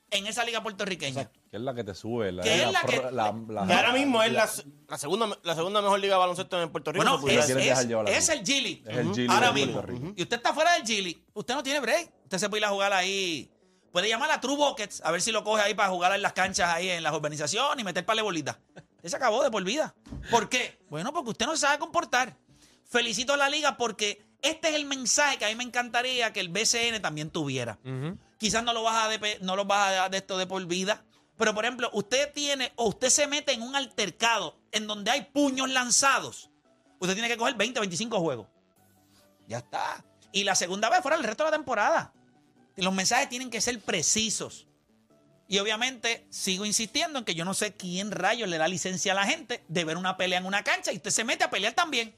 en 0.09 0.25
esa 0.25 0.45
liga 0.45 0.63
puertorriqueña. 0.63 1.29
Que 1.49 1.57
es 1.57 1.61
la 1.61 1.73
que 1.73 1.83
te 1.83 1.93
sube. 1.93 2.31
La, 2.31 2.41
Que 2.43 2.63
es 2.63 2.71
la 2.71 2.81
que- 2.83 2.97
la- 3.11 3.11
la- 3.11 3.67
Que 3.67 3.73
ahora 3.73 3.91
mismo 3.91 4.23
es 4.23 4.31
la, 4.31 4.49
la 4.87 4.97
segunda, 4.97 5.37
la 5.43 5.53
segunda 5.55 5.81
mejor 5.81 5.99
liga 5.99 6.15
de 6.15 6.19
baloncesto 6.19 6.61
en 6.61 6.69
Puerto 6.69 6.93
Rico. 6.93 7.03
Bueno, 7.03 7.19
es, 7.27 7.49
es- 7.49 7.79
es 8.07 8.29
el 8.29 8.45
Gili. 8.45 8.83
Es 8.87 8.97
el 8.97 9.13
Gili 9.13 9.27
Ahora 9.29 9.51
mismo. 9.51 9.83
Y 10.15 10.21
usted 10.21 10.37
está 10.37 10.53
fuera 10.53 10.73
del 10.75 10.83
Gili. 10.85 11.25
Usted 11.33 11.53
no 11.53 11.61
tiene 11.63 11.81
break. 11.81 12.09
Usted 12.23 12.37
se 12.37 12.49
puede 12.49 12.61
ir 12.61 12.65
a 12.65 12.69
jugar 12.69 12.93
ahí. 12.93 13.51
Puede 13.91 14.07
llamar 14.07 14.31
a 14.31 14.39
True 14.39 14.55
Buckets 14.55 15.01
a 15.03 15.11
ver 15.11 15.21
si 15.21 15.33
lo 15.33 15.43
coge 15.43 15.61
ahí 15.61 15.73
para 15.73 15.89
jugar 15.89 16.13
en 16.15 16.21
las 16.21 16.31
canchas 16.31 16.69
ahí 16.69 16.89
en 16.89 17.03
las 17.03 17.13
urbanizaciones 17.13 17.77
y 17.81 17.83
meter 17.83 18.05
par 18.05 18.15
de 18.15 18.21
bolitas. 18.21 18.57
Se 19.03 19.13
acabó 19.13 19.43
de 19.43 19.51
por 19.51 19.61
vida. 19.65 19.93
¿Por 20.29 20.47
qué? 20.47 20.79
Bueno, 20.89 21.11
porque 21.11 21.31
usted 21.31 21.45
no 21.47 21.51
se 21.53 21.61
sabe 21.61 21.79
comportar. 21.79 22.37
Felicito 22.91 23.33
a 23.33 23.37
la 23.37 23.49
liga 23.49 23.77
porque 23.77 24.21
este 24.41 24.67
es 24.67 24.75
el 24.75 24.83
mensaje 24.85 25.37
que 25.37 25.45
a 25.45 25.47
mí 25.47 25.55
me 25.55 25.63
encantaría 25.63 26.33
que 26.33 26.41
el 26.41 26.49
BCN 26.49 27.01
también 27.01 27.29
tuviera. 27.29 27.79
Quizás 28.37 28.65
no 28.65 28.73
lo 28.73 28.83
vas 28.83 29.05
a 29.05 29.07
de, 29.07 29.37
no 29.41 29.55
lo 29.55 29.63
vas 29.63 29.87
a 29.87 29.91
dar 29.91 30.11
de 30.11 30.17
esto 30.17 30.37
de 30.37 30.45
por 30.45 30.65
vida. 30.65 31.05
Pero, 31.37 31.55
por 31.55 31.63
ejemplo, 31.63 31.89
usted 31.93 32.33
tiene 32.33 32.73
o 32.75 32.89
usted 32.89 33.07
se 33.07 33.27
mete 33.27 33.53
en 33.53 33.61
un 33.61 33.77
altercado 33.77 34.59
en 34.73 34.87
donde 34.87 35.09
hay 35.09 35.21
puños 35.21 35.69
lanzados. 35.69 36.51
Usted 36.99 37.13
tiene 37.13 37.29
que 37.29 37.37
coger 37.37 37.55
20, 37.55 37.79
25 37.79 38.19
juegos. 38.19 38.47
Ya 39.47 39.59
está. 39.59 40.03
Y 40.33 40.43
la 40.43 40.55
segunda 40.55 40.89
vez 40.89 41.01
fuera 41.01 41.15
el 41.15 41.23
resto 41.23 41.45
de 41.45 41.51
la 41.51 41.57
temporada. 41.57 42.13
Los 42.75 42.93
mensajes 42.93 43.29
tienen 43.29 43.49
que 43.49 43.61
ser 43.61 43.79
precisos. 43.79 44.67
Y 45.47 45.59
obviamente 45.59 46.27
sigo 46.29 46.65
insistiendo 46.65 47.19
en 47.19 47.25
que 47.25 47.35
yo 47.35 47.45
no 47.45 47.53
sé 47.53 47.73
quién 47.73 48.11
rayos 48.11 48.49
le 48.49 48.57
da 48.57 48.67
licencia 48.67 49.13
a 49.13 49.15
la 49.15 49.25
gente 49.25 49.63
de 49.69 49.85
ver 49.85 49.97
una 49.97 50.17
pelea 50.17 50.39
en 50.39 50.45
una 50.45 50.63
cancha 50.63 50.91
y 50.91 50.97
usted 50.97 51.11
se 51.11 51.23
mete 51.23 51.45
a 51.45 51.49
pelear 51.49 51.73
también. 51.73 52.15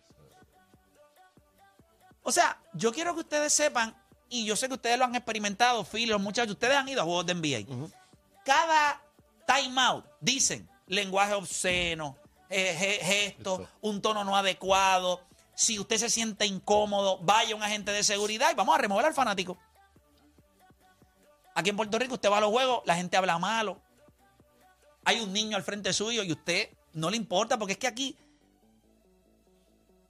O 2.23 2.31
sea, 2.31 2.57
yo 2.73 2.91
quiero 2.93 3.13
que 3.13 3.19
ustedes 3.21 3.53
sepan, 3.53 3.95
y 4.29 4.45
yo 4.45 4.55
sé 4.55 4.67
que 4.67 4.73
ustedes 4.75 4.97
lo 4.97 5.05
han 5.05 5.15
experimentado, 5.15 5.83
Phil, 5.85 6.09
los 6.09 6.21
muchachos, 6.21 6.53
ustedes 6.53 6.75
han 6.77 6.87
ido 6.89 7.01
a 7.01 7.05
juegos 7.05 7.25
de 7.25 7.33
NBA. 7.35 7.91
Cada 8.45 9.01
timeout 9.47 10.05
dicen 10.21 10.69
lenguaje 10.87 11.33
obsceno, 11.33 12.17
eh, 12.49 12.75
ge- 12.77 12.99
gestos, 13.03 13.61
Eso. 13.61 13.69
un 13.81 14.01
tono 14.01 14.23
no 14.23 14.35
adecuado. 14.37 15.21
Si 15.55 15.77
usted 15.79 15.97
se 15.97 16.09
siente 16.09 16.45
incómodo, 16.45 17.19
vaya 17.19 17.55
un 17.55 17.61
agente 17.63 17.91
de 17.91 18.03
seguridad 18.03 18.51
y 18.51 18.55
vamos 18.55 18.73
a 18.75 18.79
remover 18.79 19.05
al 19.05 19.13
fanático. 19.13 19.57
Aquí 21.55 21.69
en 21.69 21.75
Puerto 21.75 21.99
Rico 21.99 22.15
usted 22.15 22.31
va 22.31 22.37
a 22.39 22.41
los 22.41 22.49
juegos, 22.49 22.81
la 22.85 22.95
gente 22.95 23.15
habla 23.17 23.37
malo. 23.37 23.79
Hay 25.05 25.19
un 25.19 25.31
niño 25.33 25.55
al 25.57 25.63
frente 25.63 25.93
suyo 25.93 26.23
y 26.23 26.31
usted 26.31 26.69
no 26.93 27.09
le 27.11 27.17
importa 27.17 27.59
porque 27.59 27.73
es 27.73 27.79
que 27.79 27.87
aquí 27.87 28.17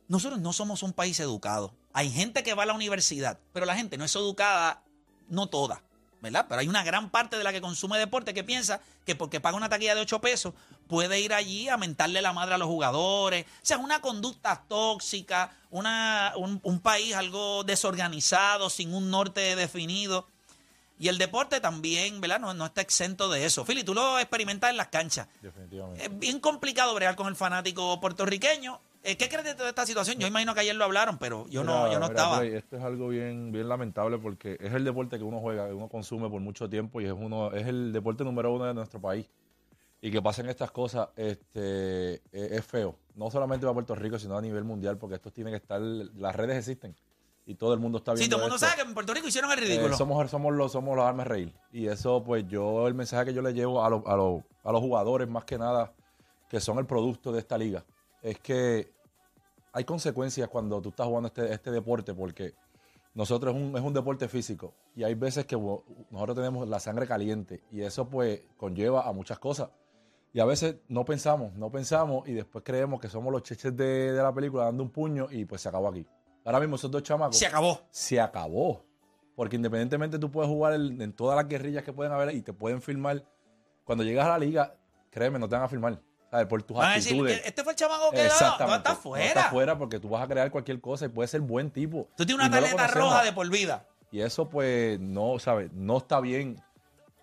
nosotros 0.08 0.40
no 0.40 0.54
somos 0.54 0.84
un 0.84 0.94
país 0.94 1.20
educado. 1.20 1.74
Hay 1.94 2.12
gente 2.12 2.44
que 2.44 2.54
va 2.54 2.64
a 2.64 2.66
la 2.66 2.74
universidad, 2.74 3.40
pero 3.54 3.66
la 3.66 3.76
gente 3.76 3.98
no 3.98 4.06
es 4.06 4.16
educada, 4.16 4.82
no 5.30 5.48
toda, 5.48 5.84
¿verdad? 6.22 6.46
Pero 6.50 6.62
hay 6.62 6.68
una 6.68 6.84
gran 6.84 7.10
parte 7.10 7.38
de 7.38 7.44
la 7.44 7.52
que 7.52 7.62
consume 7.62 8.00
deporte 8.00 8.34
que 8.34 8.44
piensa 8.44 8.82
que 9.06 9.16
porque 9.16 9.40
paga 9.40 9.58
una 9.58 9.70
taquilla 9.70 9.94
de 9.94 10.02
8 10.02 10.20
pesos 10.22 10.54
puede 10.88 11.20
ir 11.20 11.34
allí 11.34 11.70
a 11.70 11.78
mentarle 11.78 12.22
la 12.22 12.34
madre 12.34 12.56
a 12.56 12.58
los 12.58 12.68
jugadores. 12.68 13.46
O 13.46 13.66
sea, 13.66 13.78
una 13.78 14.02
conducta 14.02 14.64
tóxica, 14.68 15.56
una, 15.70 16.34
un, 16.36 16.60
un 16.64 16.80
país 16.80 17.16
algo 17.16 17.64
desorganizado, 17.64 18.70
sin 18.70 18.94
un 18.94 19.10
norte 19.10 19.56
definido. 19.56 20.28
Y 21.00 21.08
el 21.10 21.18
deporte 21.18 21.60
también, 21.60 22.22
¿verdad? 22.22 22.40
No, 22.40 22.54
no 22.54 22.66
está 22.66 22.82
exento 22.82 23.30
de 23.30 23.46
eso. 23.46 23.66
Fili, 23.66 23.84
tú 23.84 23.94
lo 23.94 24.20
experimentas 24.20 24.70
en 24.70 24.78
las 24.78 24.88
canchas. 24.88 25.28
Definitivamente. 25.42 26.06
Es 26.06 26.20
bien 26.20 26.40
complicado 26.40 26.94
bregar 26.94 27.16
con 27.16 27.28
el 27.28 27.36
fanático 27.36 28.00
puertorriqueño. 28.00 28.80
Eh, 29.06 29.18
¿Qué 29.18 29.28
crees 29.28 29.44
de 29.44 29.54
toda 29.54 29.68
esta 29.70 29.86
situación? 29.86 30.18
Yo 30.18 30.28
imagino 30.28 30.54
que 30.54 30.62
ayer 30.62 30.76
lo 30.76 30.86
hablaron, 30.86 31.18
pero 31.18 31.46
yo 31.50 31.64
no, 31.64 31.92
yo 31.92 32.00
no 32.00 32.08
mira, 32.08 32.22
estaba. 32.22 32.40
Play, 32.40 32.54
esto 32.56 32.78
es 32.78 32.84
algo 32.84 33.10
bien, 33.10 33.52
bien 33.52 33.68
lamentable 33.68 34.18
porque 34.18 34.58
es 34.62 34.74
el 34.74 34.86
deporte 34.86 35.18
que 35.18 35.24
uno 35.26 35.40
juega, 35.42 35.68
que 35.68 35.74
uno 35.74 35.90
consume 35.90 36.30
por 36.30 36.40
mucho 36.40 36.70
tiempo 36.70 37.02
y 37.02 37.06
es 37.06 37.12
uno, 37.12 37.52
es 37.52 37.68
el 37.68 37.92
deporte 37.92 38.24
número 38.24 38.54
uno 38.54 38.64
de 38.66 38.74
nuestro 38.74 39.02
país. 39.02 39.30
Y 40.00 40.10
que 40.12 40.22
pasen 40.22 40.50
estas 40.50 40.72
cosas, 40.72 41.10
este, 41.16 42.22
es, 42.32 42.66
feo. 42.66 42.98
No 43.16 43.30
solamente 43.30 43.66
para 43.66 43.74
Puerto 43.74 43.96
Rico, 43.96 44.18
sino 44.20 44.38
a 44.38 44.42
nivel 44.42 44.64
mundial, 44.64 44.98
porque 44.98 45.16
esto 45.16 45.32
tiene 45.32 45.50
que 45.52 45.58
estar, 45.58 45.80
las 45.82 46.36
redes 46.36 46.58
existen 46.58 46.96
y 47.46 47.56
todo 47.56 47.74
el 47.74 47.80
mundo 47.82 47.98
está 47.98 48.12
viendo. 48.14 48.24
Sí, 48.24 48.30
todo 48.30 48.40
el 48.40 48.44
mundo 48.44 48.56
esto. 48.56 48.68
sabe 48.68 48.82
que 48.82 48.88
en 48.88 48.94
Puerto 48.94 49.14
Rico 49.14 49.28
hicieron 49.28 49.52
el 49.52 49.60
Eh, 49.60 49.62
ridículo. 49.62 49.96
somos, 49.98 50.30
somos 50.32 50.54
los 50.54 50.72
somos 50.72 50.96
los 50.96 51.06
armas 51.06 51.28
reír. 51.28 51.54
Y 51.74 51.88
eso, 51.88 52.24
pues 52.24 52.46
yo, 52.48 52.88
el 52.88 52.94
mensaje 52.94 53.26
que 53.26 53.34
yo 53.34 53.42
le 53.42 53.54
llevo 53.54 53.84
a, 53.84 53.90
los- 53.90 54.06
a, 54.06 54.16
los- 54.16 54.44
a 54.64 54.72
los 54.72 54.82
jugadores, 54.82 55.28
más 55.30 55.44
que 55.46 55.58
nada, 55.58 55.94
que 56.50 56.60
son 56.62 56.80
el 56.80 56.86
producto 56.86 57.32
de 57.32 57.40
esta 57.40 57.58
liga, 57.58 57.84
es 58.24 58.40
que 58.40 58.92
hay 59.74 59.84
consecuencias 59.84 60.50
cuando 60.50 60.82
tú 60.82 60.90
estás 60.90 61.06
jugando 61.06 61.28
este, 61.28 61.54
este 61.54 61.70
deporte, 61.72 62.14
porque 62.16 62.54
nosotros 63.14 63.56
es 63.56 63.62
un, 63.62 63.78
es 63.78 63.84
un 63.84 63.94
deporte 63.94 64.28
físico. 64.28 64.74
Y 64.96 65.04
hay 65.04 65.14
veces 65.14 65.46
que 65.46 65.56
nosotros 65.56 66.36
tenemos 66.36 66.68
la 66.68 66.80
sangre 66.80 67.06
caliente. 67.08 67.62
Y 67.72 67.82
eso, 67.82 68.08
pues, 68.10 68.42
conlleva 68.58 69.08
a 69.08 69.12
muchas 69.12 69.38
cosas. 69.40 69.70
Y 70.32 70.40
a 70.40 70.46
veces 70.46 70.78
no 70.88 71.06
pensamos, 71.06 71.54
no 71.54 71.70
pensamos, 71.72 72.28
y 72.28 72.34
después 72.34 72.64
creemos 72.66 73.00
que 73.00 73.08
somos 73.10 73.32
los 73.32 73.44
cheches 73.44 73.76
de, 73.78 74.14
de 74.14 74.22
la 74.24 74.34
película 74.34 74.64
dando 74.66 74.82
un 74.82 74.90
puño, 74.90 75.28
y 75.30 75.46
pues 75.46 75.62
se 75.62 75.70
acabó 75.70 75.90
aquí. 75.90 76.08
Ahora 76.46 76.60
mismo 76.60 76.76
esos 76.76 76.90
dos 76.90 77.04
chamacos 77.04 77.38
Se 77.38 77.46
acabó. 77.46 77.80
se 77.92 78.20
acabó. 78.20 78.84
Porque 79.36 79.56
independientemente 79.56 80.18
tú 80.20 80.30
puedes 80.32 80.50
jugar 80.50 80.74
el- 80.74 81.00
en 81.02 81.14
todas 81.14 81.36
las 81.36 81.48
guerrillas 81.48 81.84
que 81.84 81.94
pueden 81.94 82.12
haber 82.14 82.34
y 82.36 82.42
te 82.42 82.54
pueden 82.54 82.82
filmar. 82.82 83.24
Cuando 83.84 84.04
llegas 84.04 84.26
a 84.26 84.30
la 84.30 84.38
liga, 84.40 84.76
créeme, 85.10 85.38
no 85.40 85.48
te 85.50 85.56
van 85.56 85.64
a 85.66 85.68
filmar. 85.68 86.00
¿Sabes? 86.34 86.48
Por 86.48 86.64
tus 86.64 86.76
Van 86.76 86.90
a 86.90 86.96
decir, 86.96 87.12
actitudes. 87.14 87.42
este 87.46 87.64
fue 87.64 87.74
el 87.74 87.78
chamaco 87.78 88.10
que 88.10 88.18
no, 88.18 88.24
Exactamente. 88.24 88.66
no, 88.72 88.76
está 88.78 88.90
No 88.90 88.96
fuera. 88.96 89.26
está 89.28 89.44
fuera 89.52 89.78
porque 89.78 90.00
tú 90.00 90.10
vas 90.10 90.24
a 90.24 90.28
crear 90.28 90.50
cualquier 90.50 90.82
cosa 90.82 91.06
y 91.06 91.10
puedes 91.10 91.30
ser 91.30 91.42
buen 91.42 91.70
tipo. 91.70 92.08
Tú 92.18 92.26
tienes 92.26 92.48
una 92.48 92.56
no 92.60 92.62
tarjeta 92.66 92.88
roja 92.88 93.24
de 93.24 93.34
por 93.34 93.48
vida. 93.52 93.86
Y 94.12 94.22
eso, 94.22 94.50
pues, 94.50 95.00
no, 95.00 95.38
¿sabes? 95.38 95.72
No 95.74 95.98
está 95.98 96.20
bien. 96.20 96.60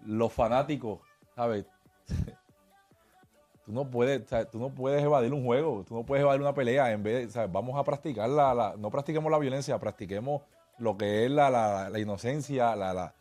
Los 0.07 0.33
fanáticos, 0.33 1.00
¿sabes? 1.35 1.67
tú 3.67 3.73
no 3.73 3.90
puedes, 3.90 4.29
¿sabes? 4.29 4.49
tú 4.50 4.59
no 4.61 4.71
puedes 4.71 5.02
evadir 5.02 5.33
un 5.35 5.45
juego, 5.45 5.85
tú 5.87 5.95
no 5.97 6.05
puedes 6.05 6.23
evadir 6.23 6.40
una 6.40 6.55
pelea. 6.55 6.90
En 6.93 7.02
vez, 7.02 7.33
¿sabes? 7.33 7.50
Vamos 7.50 7.76
a 7.79 7.83
practicar 7.85 8.29
la, 8.29 8.55
la- 8.55 8.75
no 8.79 8.90
practiquemos 8.90 9.31
la 9.31 9.38
violencia, 9.38 9.79
practiquemos 9.79 10.43
lo 10.79 10.97
que 10.97 11.25
es 11.26 11.31
la, 11.31 11.50
la- 11.50 11.90
la 11.90 11.99
inocencia, 11.99 12.75
la, 12.76 12.95
la- 12.95 13.14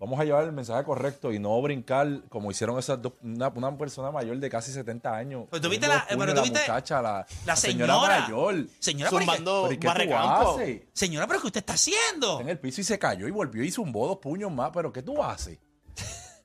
vamos 0.00 0.18
a 0.18 0.24
llevar 0.24 0.42
el 0.44 0.50
mensaje 0.52 0.82
correcto 0.82 1.30
y 1.32 1.38
no 1.38 1.60
brincar 1.62 2.22
como 2.28 2.50
hicieron 2.50 2.76
esas 2.78 3.00
dos, 3.00 3.12
una, 3.22 3.48
una 3.48 3.76
persona 3.78 4.10
mayor 4.10 4.38
de 4.38 4.50
casi 4.50 4.72
70 4.72 5.14
años. 5.14 5.44
Pero 5.50 5.60
tú 5.60 5.68
viste 5.68 5.86
la- 5.86 6.04
pero 6.08 6.34
tú 6.34 6.42
viste 6.42 6.58
muchacha, 6.60 7.00
la, 7.02 7.24
la 7.46 7.54
señora 7.54 7.94
señora. 7.94 8.20
mayor. 8.22 8.66
Señora, 8.80 9.10
pero, 9.10 9.22
¿y 9.22 9.26
qué- 9.26 9.32
Zumbando 9.32 9.62
¿Pero 9.68 9.74
¿y 9.74 9.78
qué 9.78 10.06
tú 10.06 10.16
haces? 10.16 10.82
señora, 10.94 11.26
pero 11.28 11.40
¿qué 11.42 11.46
usted 11.46 11.60
está 11.60 11.74
haciendo? 11.74 12.30
Está 12.32 12.42
en 12.42 12.48
el 12.48 12.58
piso 12.58 12.80
y 12.80 12.84
se 12.84 12.98
cayó 12.98 13.28
y 13.28 13.30
volvió 13.30 13.62
y 13.62 13.70
zumbó 13.70 14.08
dos 14.08 14.16
puños 14.18 14.50
más. 14.50 14.70
¿Pero 14.72 14.92
qué 14.92 15.02
tú 15.02 15.22
haces? 15.22 15.58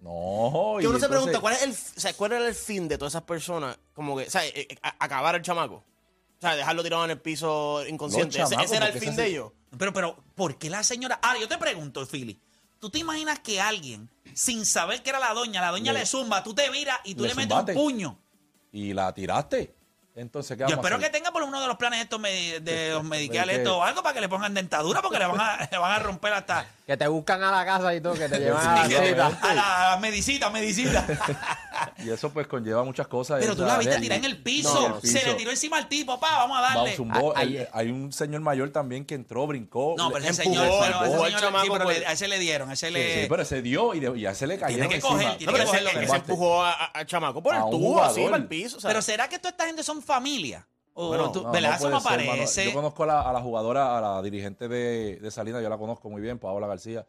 No. 0.00 0.76
Que 0.78 0.84
y 0.84 0.86
uno 0.86 0.98
se 0.98 1.06
entonces- 1.06 1.08
pregunta, 1.08 1.40
¿cuál 1.40 1.54
es 1.54 1.62
el, 1.62 1.70
o 1.70 2.00
sea, 2.00 2.12
¿cuál 2.14 2.32
era 2.32 2.46
el 2.46 2.54
fin 2.54 2.86
de 2.86 2.98
todas 2.98 3.12
esas 3.12 3.22
personas? 3.22 3.78
Como 3.94 4.16
que, 4.16 4.24
o 4.26 4.30
sea, 4.30 4.46
eh, 4.46 4.52
eh, 4.70 4.76
acabar 4.98 5.34
el 5.34 5.42
chamaco. 5.42 5.76
O 5.76 6.40
sea, 6.40 6.54
dejarlo 6.54 6.82
tirado 6.82 7.04
en 7.06 7.12
el 7.12 7.20
piso 7.20 7.84
inconsciente. 7.86 8.40
Ese, 8.40 8.54
ese 8.62 8.76
era 8.76 8.88
el 8.88 8.98
fin 9.00 9.16
de 9.16 9.26
ellos. 9.26 9.52
Pero, 9.76 9.92
pero, 9.92 10.16
¿por 10.34 10.58
qué 10.58 10.68
la 10.70 10.82
señora? 10.84 11.18
Ahora, 11.22 11.40
yo 11.40 11.48
te 11.48 11.56
pregunto, 11.58 12.06
Philly. 12.06 12.40
¿Tú 12.86 12.90
¿tú 12.90 12.92
te 12.92 12.98
imaginas 13.00 13.40
que 13.40 13.60
alguien, 13.60 14.08
sin 14.32 14.64
saber 14.64 15.02
que 15.02 15.10
era 15.10 15.18
la 15.18 15.34
doña, 15.34 15.60
la 15.60 15.72
doña 15.72 15.92
Le- 15.92 15.98
le, 16.00 16.06
zumba, 16.06 16.44
tú 16.44 16.54
te 16.54 16.70
viras 16.70 16.96
y 17.02 17.16
tú 17.16 17.24
le 17.24 17.30
le, 17.30 17.34
metes 17.34 17.56
un 17.58 17.74
puño? 17.74 18.18
Y 18.70 18.92
la 18.92 19.12
tiraste. 19.12 19.74
Entonces, 20.14 20.56
¿qué 20.56 20.66
Yo 20.68 20.76
espero 20.76 21.00
que 21.00 21.10
tenga 21.10 21.32
por 21.32 21.42
uno 21.42 21.60
de 21.60 21.66
los 21.66 21.76
planes 21.78 22.00
estos 22.00 22.22
de 22.22 22.90
los 22.94 23.02
medicales 23.02 23.58
esto 23.58 23.78
o 23.78 23.82
algo 23.82 24.04
para 24.04 24.14
que 24.14 24.20
le 24.20 24.28
pongan 24.28 24.54
dentadura 24.54 25.02
porque 25.02 25.18
le 25.18 25.26
van 25.26 25.40
a, 25.40 25.68
le 25.72 25.78
van 25.78 25.92
a 25.92 25.98
romper 25.98 26.32
hasta 26.32 26.64
Que 26.86 26.96
te 26.96 27.08
buscan 27.08 27.42
a 27.42 27.50
la 27.50 27.64
casa 27.64 27.92
y 27.96 28.00
todo, 28.00 28.14
que 28.14 28.28
te 28.28 28.38
llevan 28.38 28.64
a 28.64 28.74
la 28.76 28.86
obviamente. 28.86 29.20
a 29.20 29.54
la 29.54 29.98
medicita, 30.00 30.50
medicita. 30.50 31.04
Y 32.04 32.10
eso 32.10 32.30
pues 32.30 32.46
conlleva 32.46 32.84
muchas 32.84 33.06
cosas. 33.06 33.38
Pero 33.40 33.54
tú 33.56 33.64
la 33.64 33.76
viste 33.76 33.98
tirar 34.00 34.18
en 34.18 34.24
el 34.24 34.38
piso. 34.38 34.72
No, 34.72 34.86
en 34.86 34.92
el 35.02 35.10
Se 35.10 35.24
le 35.26 35.34
tiró 35.34 35.50
encima 35.50 35.76
al 35.78 35.88
tipo, 35.88 36.18
pa, 36.20 36.38
vamos 36.38 36.58
a 36.58 36.60
darle. 36.62 36.94
Zumbó. 36.96 37.34
Ah, 37.36 37.42
hay 37.72 37.90
un 37.90 38.12
señor 38.12 38.40
mayor 38.40 38.70
también 38.70 39.04
que 39.04 39.14
entró, 39.14 39.46
brincó. 39.46 39.94
No, 39.98 40.10
pero 40.10 40.24
ese 40.24 40.42
empujó, 40.44 40.62
señor, 40.62 40.78
pero 40.80 40.96
ese 40.96 41.04
empujó 41.04 41.24
al 41.24 41.32
señor, 41.32 41.60
sí, 41.62 41.68
pero 41.72 41.90
le- 41.90 42.06
a 42.06 42.12
ese 42.12 42.28
le 42.28 42.38
dieron, 42.38 42.70
a 42.70 42.72
ese 42.74 42.90
le... 42.90 43.22
Sí, 43.22 43.26
pero 43.28 43.44
se 43.44 43.60
dio 43.62 43.94
y, 43.94 44.00
de- 44.00 44.18
y 44.18 44.24
a 44.26 44.30
ese 44.30 44.46
le 44.46 44.58
cayeron 44.58 44.88
que 44.88 44.94
encima. 44.96 45.12
coger, 45.14 45.36
tiene 45.38 45.52
No, 45.52 45.58
pero 45.58 45.70
que 45.70 45.76
ese, 45.76 45.84
cogerlo, 45.84 46.00
ese 46.02 46.10
que 46.12 46.16
empujó 46.32 46.62
a- 46.64 46.72
a- 46.72 46.84
al 46.86 47.06
chamaco 47.06 47.42
por 47.42 47.54
el 47.56 47.60
tubo, 47.70 48.02
así, 48.02 48.22
para 48.24 48.36
el 48.36 48.46
piso. 48.46 48.76
o 48.78 48.80
sea, 48.80 48.88
Pero 48.88 49.02
¿será 49.02 49.28
que 49.28 49.38
toda 49.38 49.50
esta 49.50 49.66
gente 49.66 49.82
son 49.82 50.02
familia? 50.02 50.66
O 50.98 51.08
Bueno, 51.08 51.30
tú- 51.30 51.42
No, 51.42 51.52
¿Verdad? 51.52 51.70
no 51.70 51.76
Eso 51.76 51.84
me 51.90 51.90
puede 51.90 52.02
ser, 52.02 52.18
mano. 52.20 52.30
parece. 52.32 52.64
Yo 52.64 52.72
conozco 52.72 53.02
a 53.02 53.06
la, 53.06 53.20
a 53.20 53.32
la 53.32 53.40
jugadora, 53.42 53.98
a 53.98 54.00
la 54.00 54.22
dirigente 54.22 54.66
de, 54.66 55.16
de 55.16 55.30
Salinas, 55.30 55.62
yo 55.62 55.68
la 55.68 55.76
conozco 55.76 56.08
muy 56.08 56.22
bien, 56.22 56.38
Paola 56.38 56.66
García, 56.66 57.06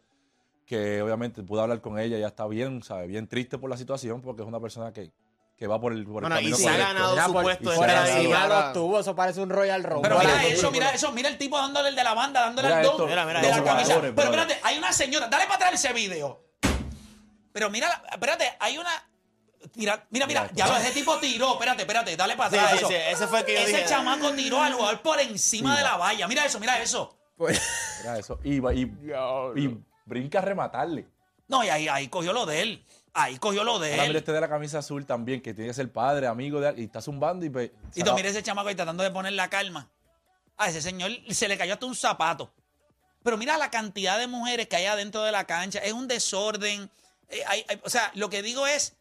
que 0.66 1.02
obviamente 1.02 1.42
pude 1.42 1.62
hablar 1.62 1.80
con 1.80 1.98
ella, 1.98 2.18
ella 2.18 2.28
está 2.28 2.46
bien, 2.48 2.84
¿sabe? 2.84 3.08
Bien 3.08 3.28
triste 3.28 3.58
por 3.58 3.70
la 3.70 3.78
situación 3.78 4.22
porque 4.22 4.42
es 4.42 4.48
una 4.48 4.60
persona 4.60 4.92
que, 4.92 5.14
que 5.56 5.68
va 5.68 5.80
por 5.80 5.94
el, 5.94 6.04
por 6.06 6.22
el 6.26 6.30
Bueno, 6.30 6.36
y 6.36 6.52
camino 6.52 6.58
se 6.58 6.68
ha 6.68 6.76
ganado 6.78 7.16
su 7.26 7.32
por- 7.34 7.44
puesto 7.44 7.74
y 7.74 7.78
Por 7.78 7.90
encima 7.90 8.48
los 8.50 8.74
tubos, 8.74 9.00
eso 9.00 9.16
parece 9.16 9.40
un 9.42 9.50
Royal 9.50 9.82
Rumble. 9.84 10.02
Pero 10.10 10.20
mira 10.20 10.44
eso, 10.46 10.70
mira 10.72 10.90
eso, 10.92 11.12
mira 11.14 11.30
el 11.30 11.38
tipo 11.38 11.58
dándole 11.58 11.88
el 11.88 11.96
de 11.96 12.04
la 12.04 12.14
banda, 12.14 12.42
dándole 12.42 12.68
Mira 12.68 12.80
el 12.82 12.86
esto, 12.88 12.98
don 12.98 13.08
Mira, 13.10 13.26
mira, 13.26 13.40
de 13.42 13.50
la 13.50 13.64
camisa. 13.64 14.02
Pero 14.02 14.24
espérate, 14.24 14.60
hay 14.64 14.78
una 14.78 14.92
señora, 14.92 15.28
dale 15.30 15.46
para 15.46 15.56
atrás 15.56 15.74
ese 15.76 15.94
video. 15.94 16.44
Pero 17.54 17.70
mira, 17.70 18.04
espérate, 18.12 18.52
hay 18.60 18.78
una. 18.78 18.90
Mira, 19.76 20.06
mira, 20.10 20.26
mira, 20.28 20.50
ya 20.54 20.68
lo, 20.68 20.78
ese 20.78 20.92
tipo 20.92 21.18
tiró, 21.18 21.54
espérate, 21.54 21.82
espérate, 21.84 22.16
dale 22.16 22.36
para 22.36 22.48
atrás. 22.50 22.72
sí, 22.72 22.78
eso. 22.78 22.88
sí, 22.88 22.96
ese 22.96 23.28
fue 23.28 23.40
el 23.40 23.46
que 23.46 23.54
yo 23.54 23.60
Ese 23.60 23.70
dije. 23.78 23.86
chamaco 23.86 24.32
tiró 24.34 24.62
al 24.62 24.74
jugador 24.74 25.02
por 25.02 25.20
encima 25.20 25.76
de 25.78 25.84
la 25.84 25.98
valla. 25.98 26.28
Mira 26.28 26.46
eso, 26.46 26.60
mira 26.60 26.82
eso. 26.82 27.18
Mira 27.38 28.18
eso. 28.20 28.40
Y, 28.44 28.56
y, 28.58 28.92
y 29.56 29.78
brinca 30.06 30.40
a 30.40 30.42
rematarle. 30.42 31.08
No, 31.48 31.64
y 31.64 31.70
ahí, 31.70 31.88
ahí 31.88 32.08
cogió 32.08 32.34
lo 32.34 32.46
de 32.46 32.62
él. 32.62 32.86
Ahí 33.14 33.38
cogió 33.40 33.64
lo 33.64 33.80
de 33.80 33.92
Ahora 33.92 34.04
mira 34.04 34.12
él. 34.12 34.16
este 34.18 34.32
de 34.32 34.42
la 34.42 34.50
camisa 34.50 34.80
azul 34.80 35.06
también, 35.06 35.42
que 35.42 35.54
tiene 35.54 35.70
que 35.70 35.74
ser 35.74 35.92
padre, 35.92 36.28
amigo 36.28 36.60
de 36.60 36.68
alguien, 36.68 36.84
y 36.84 36.88
está 36.88 37.02
zumbando 37.02 37.46
y... 37.46 37.50
pe- 37.50 37.74
Y 37.96 38.04
tú 38.04 38.14
mira 38.14 38.30
ese 38.30 38.44
chamaco 38.44 38.70
ahí 38.70 38.76
tratando 38.76 39.04
de 39.04 39.12
poner 39.12 39.34
la 39.34 39.50
calma. 39.50 39.90
A 40.58 40.70
ese 40.70 40.82
señor 40.82 41.12
se 41.30 41.48
le 41.48 41.58
cayó 41.58 41.74
hasta 41.74 41.86
un 41.86 41.96
zapato. 41.96 42.52
Pero 43.24 43.38
mira 43.38 43.58
la 43.58 43.70
cantidad 43.72 44.18
de 44.20 44.28
mujeres 44.28 44.68
que 44.68 44.76
hay 44.76 44.86
adentro 44.86 45.24
de 45.24 45.32
la 45.32 45.46
cancha. 45.46 45.80
Es 45.80 45.94
un 45.94 46.08
desorden. 46.08 46.90
Eh, 47.30 47.42
hay- 47.48 47.66
hay- 47.68 47.82
o 47.84 47.90
sea, 47.90 48.12
lo 48.16 48.30
que 48.30 48.42
digo 48.42 48.66
es, 48.68 48.96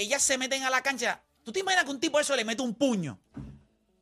ellas 0.00 0.22
se 0.22 0.38
meten 0.38 0.62
a 0.64 0.70
la 0.70 0.82
cancha. 0.82 1.22
¿Tú 1.44 1.52
te 1.52 1.60
imaginas 1.60 1.84
que 1.84 1.90
un 1.90 2.00
tipo 2.00 2.18
de 2.18 2.22
eso 2.22 2.36
le 2.36 2.44
mete 2.44 2.62
un 2.62 2.74
puño? 2.74 3.18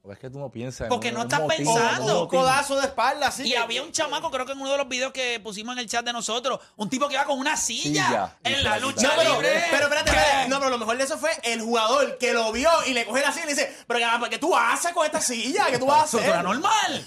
Porque 0.03 0.15
es 0.15 0.19
que 0.21 0.31
tú 0.31 0.39
no 0.39 0.51
piensas... 0.51 0.83
en 0.83 0.89
Porque 0.89 1.13
no 1.13 1.23
estás 1.23 1.41
pensando. 1.43 2.23
un 2.23 2.29
codazo 2.29 2.77
de 2.81 2.87
espalda, 2.87 3.27
así. 3.29 3.43
Y 3.47 3.51
que- 3.53 3.59
había 3.59 3.83
un 3.83 3.93
chamaco, 3.93 4.31
creo 4.31 4.47
que 4.47 4.53
en 4.53 4.61
uno 4.61 4.71
de 4.73 4.79
los 4.79 4.89
videos 4.89 5.13
que 5.13 5.39
pusimos 5.41 5.75
en 5.75 5.81
el 5.81 5.89
chat 5.89 6.05
de 6.05 6.13
nosotros, 6.15 6.61
un 6.77 6.89
tipo 6.89 7.09
que 7.09 7.15
iba 7.15 7.25
con 7.25 7.39
una 7.39 7.57
silla, 7.59 8.37
en 8.43 8.65
la 8.65 8.79
lucha 8.79 9.03
No, 9.09 9.13
pero, 9.17 9.35
libre. 9.35 9.65
pero 9.71 9.83
espérate, 9.85 10.11
espérate. 10.11 10.49
No, 10.49 10.59
pero 10.61 10.71
lo 10.71 10.79
mejor 10.79 10.97
de 10.97 11.05
eso 11.05 11.19
fue 11.19 11.31
el 11.43 11.61
jugador 11.61 12.17
que 12.17 12.33
lo 12.33 12.51
vio 12.53 12.71
y 12.87 12.95
le 12.95 13.05
coge 13.05 13.21
la 13.21 13.33
silla 13.33 13.45
y 13.45 13.49
le 13.49 13.55
dice, 13.55 13.77
pero 13.87 14.01
¿qué, 14.25 14.31
qué 14.31 14.39
tú 14.39 14.57
haces 14.57 14.93
con 14.93 15.05
esta 15.05 15.21
silla? 15.21 15.67
¿Qué 15.71 15.79
tú 15.79 15.93
a 15.93 16.05
Eso 16.05 16.21
era 16.21 16.43
normal. 16.43 17.07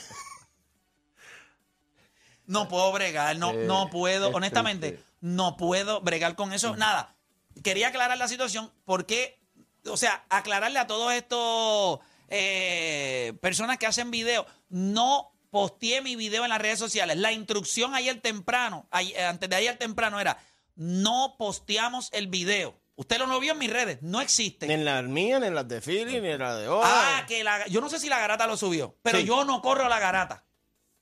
No 2.46 2.68
puedo 2.68 2.92
bregar, 2.92 3.38
no, 3.38 3.52
Eh, 3.52 3.66
no 3.66 3.90
puedo, 3.90 4.30
es 4.30 4.36
honestamente, 4.36 4.90
triste. 4.92 5.08
no 5.22 5.56
puedo 5.58 6.02
bregar 6.02 6.36
con 6.36 6.52
eso. 6.54 6.76
Nada, 6.76 7.16
quería 7.64 7.90
aclarar 7.90 8.18
la 8.18 8.28
situación 8.28 8.72
porque, 8.86 9.40
o 9.86 9.98
sea, 9.98 10.26
aclararle 10.30 10.80
a 10.80 10.88
todos 10.88 11.14
estos 11.14 12.00
eh, 12.30 13.34
personas 13.42 13.78
que 13.78 13.88
hacen 13.88 14.12
videos, 14.12 14.46
no 14.70 15.32
posteé 15.50 16.02
mi 16.02 16.16
video 16.16 16.44
en 16.44 16.50
las 16.50 16.62
redes 16.62 16.80
sociales. 16.80 17.18
La 17.18 17.32
instrucción 17.32 17.94
ayer 17.94 18.20
temprano, 18.22 18.88
eh, 19.00 19.22
antes 19.24 19.50
de 19.50 19.56
ayer 19.56 19.78
temprano 19.78 20.20
era, 20.20 20.38
no 20.76 21.36
posteamos 21.38 22.10
el 22.14 22.28
video. 22.28 22.80
Usted 22.96 23.18
lo 23.18 23.28
no 23.28 23.40
vio 23.40 23.54
en 23.54 23.58
mis 23.58 23.70
redes, 23.72 24.00
no 24.02 24.22
existe. 24.22 24.68
Ni 24.68 24.74
en 24.76 24.86
las 24.86 25.04
mías, 25.04 25.42
ni 25.42 25.48
en 25.48 25.56
las 25.56 25.68
de 25.68 25.82
Philly, 25.82 26.22
ni 26.22 26.30
en 26.30 26.40
las 26.40 26.60
de 26.60 26.68
Oda. 26.68 26.84
Ah, 27.20 27.26
que 27.26 27.44
la, 27.44 27.66
yo 27.68 27.82
no 27.82 27.90
sé 27.90 28.00
si 28.00 28.08
la 28.10 28.20
garata 28.20 28.46
lo 28.48 28.56
subió, 28.58 28.96
pero 29.02 29.20
Sí. 29.20 29.26
yo 29.26 29.44
no 29.44 29.62
corro 29.62 29.90
la 29.90 30.00
garata. 30.00 30.46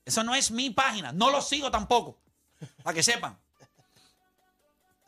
Eso 0.05 0.23
no 0.23 0.33
es 0.33 0.49
mi 0.49 0.69
página, 0.69 1.11
no 1.11 1.29
lo 1.29 1.41
sigo 1.41 1.69
tampoco, 1.69 2.17
para 2.83 2.95
que 2.95 3.03
sepan. 3.03 3.37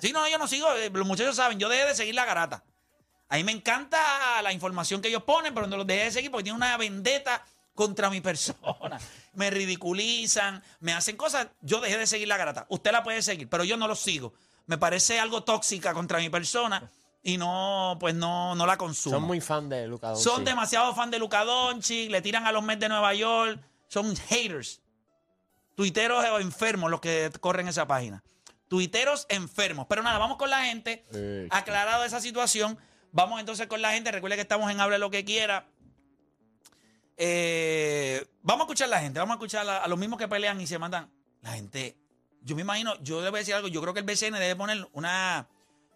Sí, 0.02 0.12
no, 0.12 0.28
yo 0.28 0.38
no 0.40 0.48
sigo, 0.48 0.72
eh, 0.74 0.90
los 0.92 1.06
muchachos 1.06 1.36
saben, 1.36 1.60
yo 1.60 1.70
dejé 1.70 1.86
de 1.86 1.96
seguir 1.96 2.16
la 2.16 2.26
garata. 2.26 2.64
A 3.30 3.36
mí 3.36 3.44
me 3.44 3.52
encanta 3.52 4.42
la 4.42 4.52
información 4.52 5.02
que 5.02 5.08
ellos 5.08 5.24
ponen, 5.24 5.54
pero 5.54 5.68
no 5.68 5.78
los 5.78 5.88
dejé 5.88 6.06
de 6.06 6.12
seguir 6.12 6.32
porque 6.32 6.46
tienen 6.46 6.58
una 6.58 6.76
vendetta 6.76 7.46
contra 7.76 8.10
mi 8.10 8.20
persona. 8.22 9.00
Me 9.34 9.50
ridiculizan, 9.50 10.62
me 10.80 10.94
hacen 10.94 11.16
cosas. 11.16 11.48
Yo 11.62 11.80
dejé 11.80 11.98
de 11.98 12.08
seguir 12.08 12.28
la 12.28 12.38
garata. 12.38 12.66
Usted 12.70 12.92
la 12.92 13.04
puede 13.04 13.22
seguir, 13.22 13.48
pero 13.48 13.64
yo 13.64 13.78
no 13.78 13.88
lo 13.88 13.96
sigo. 13.96 14.34
Me 14.66 14.78
parece 14.78 15.20
algo 15.20 15.44
tóxica 15.44 15.94
contra 15.94 16.20
mi 16.20 16.30
persona 16.30 16.90
y 17.24 17.38
no, 17.38 17.98
pues 18.00 18.16
no, 18.16 18.56
no 18.56 18.66
la 18.66 18.78
consumo. 18.78 19.18
Son 19.18 19.24
muy 19.24 19.40
fan 19.40 19.70
de 19.70 19.88
Luca 19.88 20.10
Doncic. 20.10 20.24
Son 20.32 20.44
demasiado 20.44 20.94
fan 20.96 21.12
de 21.12 21.20
Luca 21.20 21.46
Doncic, 21.46 22.10
le 22.10 22.22
tiran 22.22 22.46
a 22.48 22.52
los 22.52 22.64
Mets 22.64 22.80
de 22.82 22.90
Nueva 22.90 23.14
York, 23.14 23.62
son 23.88 24.16
haters. 24.16 24.82
Tuiteros 25.76 26.26
enfermos 26.42 26.90
los 26.90 27.00
que 27.00 27.32
corren 27.40 27.68
esa 27.68 27.88
página. 27.88 28.24
Tuiteros 28.72 29.26
enfermos. 29.28 29.86
Pero 29.90 30.02
nada, 30.02 30.18
vamos 30.18 30.38
con 30.38 30.50
la 30.50 30.64
gente. 30.64 31.04
Eh, 31.14 31.46
Aclarado 31.52 32.06
esa 32.06 32.22
situación. 32.22 32.80
Vamos 33.12 33.42
entonces 33.42 33.68
con 33.68 33.82
la 33.82 33.92
gente. 33.92 34.10
Recuerde 34.14 34.38
que 34.38 34.44
estamos 34.44 34.72
en 34.72 34.80
Hable 34.80 34.98
lo 34.98 35.12
que 35.12 35.26
quiera. 35.26 35.68
Eh, 37.18 38.26
vamos 38.42 38.62
a 38.62 38.66
escuchar 38.68 38.88
a 38.88 38.92
la 38.92 39.00
gente. 39.02 39.20
Vamos 39.20 39.34
a 39.34 39.36
escuchar 39.36 39.68
a, 39.68 39.84
a 39.84 39.88
los 39.90 40.00
mismos 40.00 40.18
que 40.18 40.30
pelean 40.30 40.62
y 40.62 40.68
se 40.68 40.80
matan. 40.80 41.12
La 41.42 41.52
gente. 41.52 41.98
Yo 42.44 42.56
me 42.56 42.62
imagino, 42.62 42.96
yo 43.04 43.22
le 43.22 43.30
voy 43.30 43.40
a 43.40 43.42
decir 43.42 43.54
algo. 43.56 43.68
Yo 43.68 43.82
creo 43.82 43.94
que 43.94 44.00
el 44.00 44.06
BCN 44.06 44.36
debe 44.40 44.56
poner 44.56 44.88
una. 44.94 45.50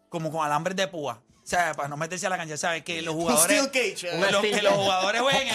Como 0.10 0.30
con 0.30 0.46
alambres 0.46 0.76
de 0.76 0.90
púa. 0.90 1.22
O 1.44 1.48
sea, 1.48 1.74
para 1.76 1.88
no 1.88 1.96
meterse 1.96 2.28
a 2.28 2.30
la 2.30 2.36
cancha. 2.38 2.58
¿Sabes? 2.58 2.84
Que 2.84 3.02
los 3.02 3.16
jugadores. 3.16 3.58
steel 3.58 3.72
cage. 3.72 4.10
eh. 4.18 4.32
Los- 4.32 4.42
que 4.42 4.62
los 4.62 4.74
jugadores 4.74 5.22
jueguen 5.22 5.48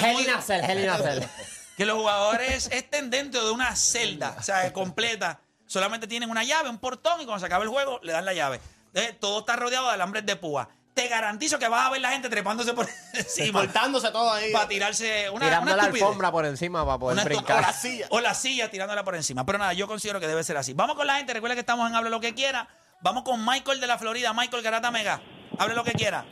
cell. 0.42 1.28
que 1.76 1.84
los 1.84 1.98
jugadores 1.98 2.70
estén 2.72 3.10
dentro 3.10 3.44
de 3.44 3.50
una 3.50 3.76
celda, 3.76 4.36
o 4.38 4.42
sea, 4.42 4.72
completa. 4.72 5.42
Solamente 5.70 6.08
tienen 6.08 6.28
una 6.30 6.42
llave, 6.42 6.68
un 6.68 6.78
portón 6.78 7.20
y 7.20 7.26
cuando 7.26 7.38
se 7.38 7.46
acaba 7.46 7.62
el 7.62 7.70
juego 7.70 8.00
le 8.02 8.10
dan 8.10 8.24
la 8.24 8.32
llave. 8.34 8.60
Entonces, 8.88 9.20
todo 9.20 9.38
está 9.38 9.54
rodeado 9.54 9.86
de 9.86 9.92
alambres 9.92 10.26
de 10.26 10.34
púa. 10.34 10.68
Te 10.94 11.06
garantizo 11.06 11.60
que 11.60 11.68
vas 11.68 11.86
a 11.86 11.90
ver 11.90 12.00
la 12.00 12.10
gente 12.10 12.28
trepándose 12.28 12.72
por 12.74 12.88
encima 13.14 13.60
Cortándose 13.60 14.10
todo 14.10 14.32
ahí. 14.32 14.52
para 14.52 14.66
tirarse 14.66 15.30
una, 15.30 15.44
Tirando 15.46 15.66
una 15.68 15.76
la 15.76 15.82
estupidez. 15.84 16.02
alfombra 16.02 16.32
por 16.32 16.44
encima 16.44 16.84
para 16.84 16.98
poder 16.98 17.12
Una 17.14 17.22
estu- 17.22 17.26
brincar. 17.36 17.58
o 17.58 17.60
la 17.60 17.72
silla. 17.72 18.06
O 18.10 18.20
la 18.20 18.34
silla 18.34 18.68
tirándola 18.68 19.04
por 19.04 19.14
encima. 19.14 19.46
Pero 19.46 19.58
nada, 19.58 19.72
yo 19.74 19.86
considero 19.86 20.18
que 20.18 20.26
debe 20.26 20.42
ser 20.42 20.56
así. 20.56 20.72
Vamos 20.74 20.96
con 20.96 21.06
la 21.06 21.18
gente. 21.18 21.32
Recuerda 21.32 21.54
que 21.54 21.60
estamos 21.60 21.88
en 21.88 21.94
Hable 21.94 22.10
lo 22.10 22.18
que 22.18 22.34
quiera. 22.34 22.68
Vamos 23.00 23.22
con 23.22 23.44
Michael 23.46 23.80
de 23.80 23.86
la 23.86 23.96
Florida. 23.96 24.32
Michael 24.32 24.62
Garata 24.64 24.90
Mega. 24.90 25.22
Hable 25.56 25.76
lo 25.76 25.84
que 25.84 25.92
quiera. 25.92 26.24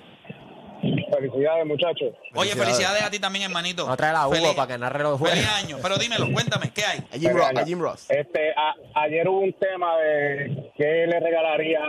Felicidades, 1.11 1.67
muchachos. 1.67 2.15
Oye, 2.35 2.51
felicidades 2.51 3.03
a 3.03 3.11
ti 3.11 3.19
también, 3.19 3.45
hermanito. 3.47 3.87
No 3.87 3.97
trae 3.97 4.13
la 4.13 4.27
uva 4.29 4.37
Feliz- 4.37 4.55
para 4.55 4.73
que 4.73 4.79
narre 4.79 5.03
los 5.03 5.19
Feliz 5.21 5.35
juegos. 5.45 5.65
año. 5.65 5.77
Pero 5.83 5.97
dímelo, 5.97 6.33
cuéntame, 6.33 6.71
¿qué 6.75 6.85
hay? 6.85 6.99
A 7.13 7.19
Jim, 7.19 7.31
Ross, 7.37 7.51
a 7.57 7.65
Jim 7.65 7.81
Ross. 7.81 8.11
Este, 8.11 8.51
a- 8.57 8.75
ayer 9.03 9.29
hubo 9.29 9.41
un 9.41 9.53
tema 9.55 9.97
de 9.99 10.71
qué 10.77 11.07
le 11.07 11.21
regalaría, 11.21 11.81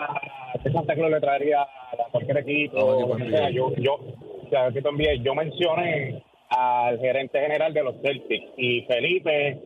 qué 0.63 0.71
Santa 0.71 0.95
Claus 0.95 1.11
le 1.11 1.19
traería 1.19 1.61
a 1.61 2.11
cualquier 2.11 2.37
equipo. 2.37 2.77
O 2.79 3.17
sea, 3.17 3.49
yo, 3.49 3.73
yo, 3.77 3.93
o 3.95 4.49
sea, 4.49 4.67
aquí 4.67 4.81
también, 4.81 5.23
yo 5.23 5.35
mencioné 5.35 6.23
al 6.49 6.97
gerente 6.99 7.39
general 7.39 7.73
de 7.73 7.83
los 7.83 7.95
Celtics 8.01 8.45
y 8.57 8.81
Felipe 8.81 9.59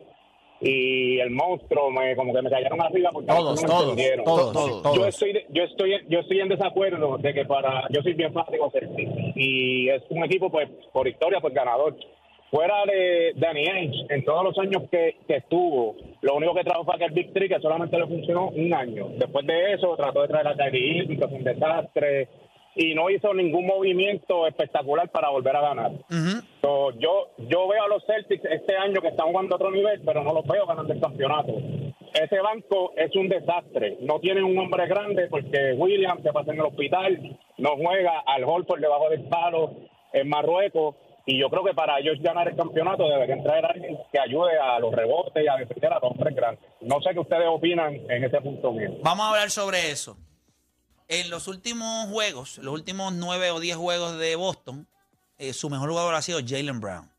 y 0.64 1.20
el 1.20 1.30
monstruo 1.30 1.90
me 1.90 2.16
como 2.16 2.32
que 2.32 2.40
me 2.40 2.48
cayeron 2.50 2.80
arriba 2.80 3.10
porque 3.12 3.28
Todos, 3.28 3.62
no 3.62 3.68
me 3.68 3.68
todos, 3.74 3.90
entendieron. 3.90 4.24
todos, 4.24 4.52
Todos. 4.52 4.82
todos. 4.82 4.96
Yo 4.96 5.06
estoy, 5.06 5.44
yo 5.50 5.62
estoy, 5.64 6.00
yo 6.08 6.20
estoy 6.20 6.40
en 6.40 6.48
desacuerdo 6.48 7.18
de 7.18 7.34
que 7.34 7.44
para, 7.44 7.86
yo 7.90 8.02
soy 8.02 8.14
bien 8.14 8.32
fanático 8.32 8.72
y 9.36 9.88
es 9.90 10.02
un 10.08 10.24
equipo 10.24 10.50
pues 10.50 10.68
por 10.92 11.06
historia 11.06 11.40
pues 11.40 11.52
ganador. 11.52 11.94
Fuera 12.50 12.84
de 12.86 13.32
Danny 13.34 13.66
Ainge, 13.66 14.06
en 14.10 14.24
todos 14.24 14.44
los 14.44 14.58
años 14.58 14.84
que, 14.88 15.16
que 15.26 15.36
estuvo, 15.36 15.96
lo 16.20 16.36
único 16.36 16.54
que 16.54 16.62
trajo 16.62 16.84
fue 16.84 16.94
aquel 16.94 17.10
Big 17.10 17.32
Three 17.32 17.48
que 17.48 17.58
solamente 17.58 17.98
le 17.98 18.06
funcionó 18.06 18.48
un 18.50 18.72
año. 18.72 19.08
Después 19.18 19.44
de 19.44 19.72
eso 19.72 19.96
trató 19.96 20.22
de 20.22 20.28
traer 20.28 20.46
a 20.48 20.54
Kyrie 20.54 21.08
que 21.08 21.16
fue 21.28 21.36
un 21.36 21.42
desastre 21.44 22.28
y 22.74 22.94
no 22.94 23.10
hizo 23.10 23.32
ningún 23.34 23.66
movimiento 23.66 24.46
espectacular 24.46 25.10
para 25.10 25.30
volver 25.30 25.56
a 25.56 25.60
ganar. 25.60 25.92
So, 26.60 26.90
yo 26.98 27.30
yo 27.38 27.68
veo 27.68 27.84
a 27.84 27.88
los 27.88 28.04
Celtics 28.06 28.44
este 28.44 28.76
año 28.76 29.00
que 29.00 29.08
están 29.08 29.28
jugando 29.28 29.54
a 29.54 29.56
otro 29.56 29.70
nivel, 29.70 30.00
pero 30.04 30.22
no 30.22 30.32
los 30.32 30.46
veo 30.46 30.66
ganando 30.66 30.92
el 30.92 31.00
campeonato. 31.00 31.52
Ese 32.14 32.40
banco 32.40 32.92
es 32.96 33.14
un 33.16 33.28
desastre. 33.28 33.98
No 34.00 34.20
tienen 34.20 34.44
un 34.44 34.56
hombre 34.58 34.86
grande 34.86 35.26
porque 35.28 35.74
Williams 35.76 36.22
se 36.22 36.32
pasa 36.32 36.52
en 36.52 36.58
el 36.58 36.66
hospital, 36.66 37.38
no 37.58 37.76
juega 37.76 38.22
al 38.26 38.44
Holford 38.44 38.80
debajo 38.80 39.10
del 39.10 39.24
palo 39.24 39.72
en 40.12 40.28
Marruecos. 40.28 40.96
Y 41.26 41.40
yo 41.40 41.48
creo 41.48 41.64
que 41.64 41.72
para 41.72 41.98
ellos 41.98 42.20
ganar 42.20 42.48
el 42.48 42.54
campeonato 42.54 43.08
deberían 43.08 43.42
traer 43.42 43.64
a 43.64 43.68
alguien 43.68 43.98
que 44.12 44.20
ayude 44.20 44.58
a 44.58 44.78
los 44.78 44.92
rebotes 44.92 45.42
y 45.42 45.48
a 45.48 45.56
defender 45.56 45.92
a 45.92 45.98
los 45.98 46.10
hombres 46.10 46.36
grandes. 46.36 46.62
No 46.82 47.00
sé 47.00 47.14
qué 47.14 47.20
ustedes 47.20 47.46
opinan 47.48 47.94
en 48.10 48.24
ese 48.24 48.40
punto 48.42 48.72
mío. 48.72 48.90
Vamos 49.02 49.24
a 49.24 49.30
hablar 49.30 49.50
sobre 49.50 49.90
eso. 49.90 50.18
En 51.08 51.28
los 51.28 51.48
últimos 51.48 52.08
juegos, 52.08 52.58
los 52.58 52.72
últimos 52.72 53.12
nueve 53.12 53.50
o 53.50 53.60
diez 53.60 53.76
juegos 53.76 54.18
de 54.18 54.36
Boston, 54.36 54.88
eh, 55.38 55.52
su 55.52 55.68
mejor 55.68 55.90
jugador 55.90 56.14
ha 56.14 56.22
sido 56.22 56.40
Jalen 56.44 56.80
Brown, 56.80 57.10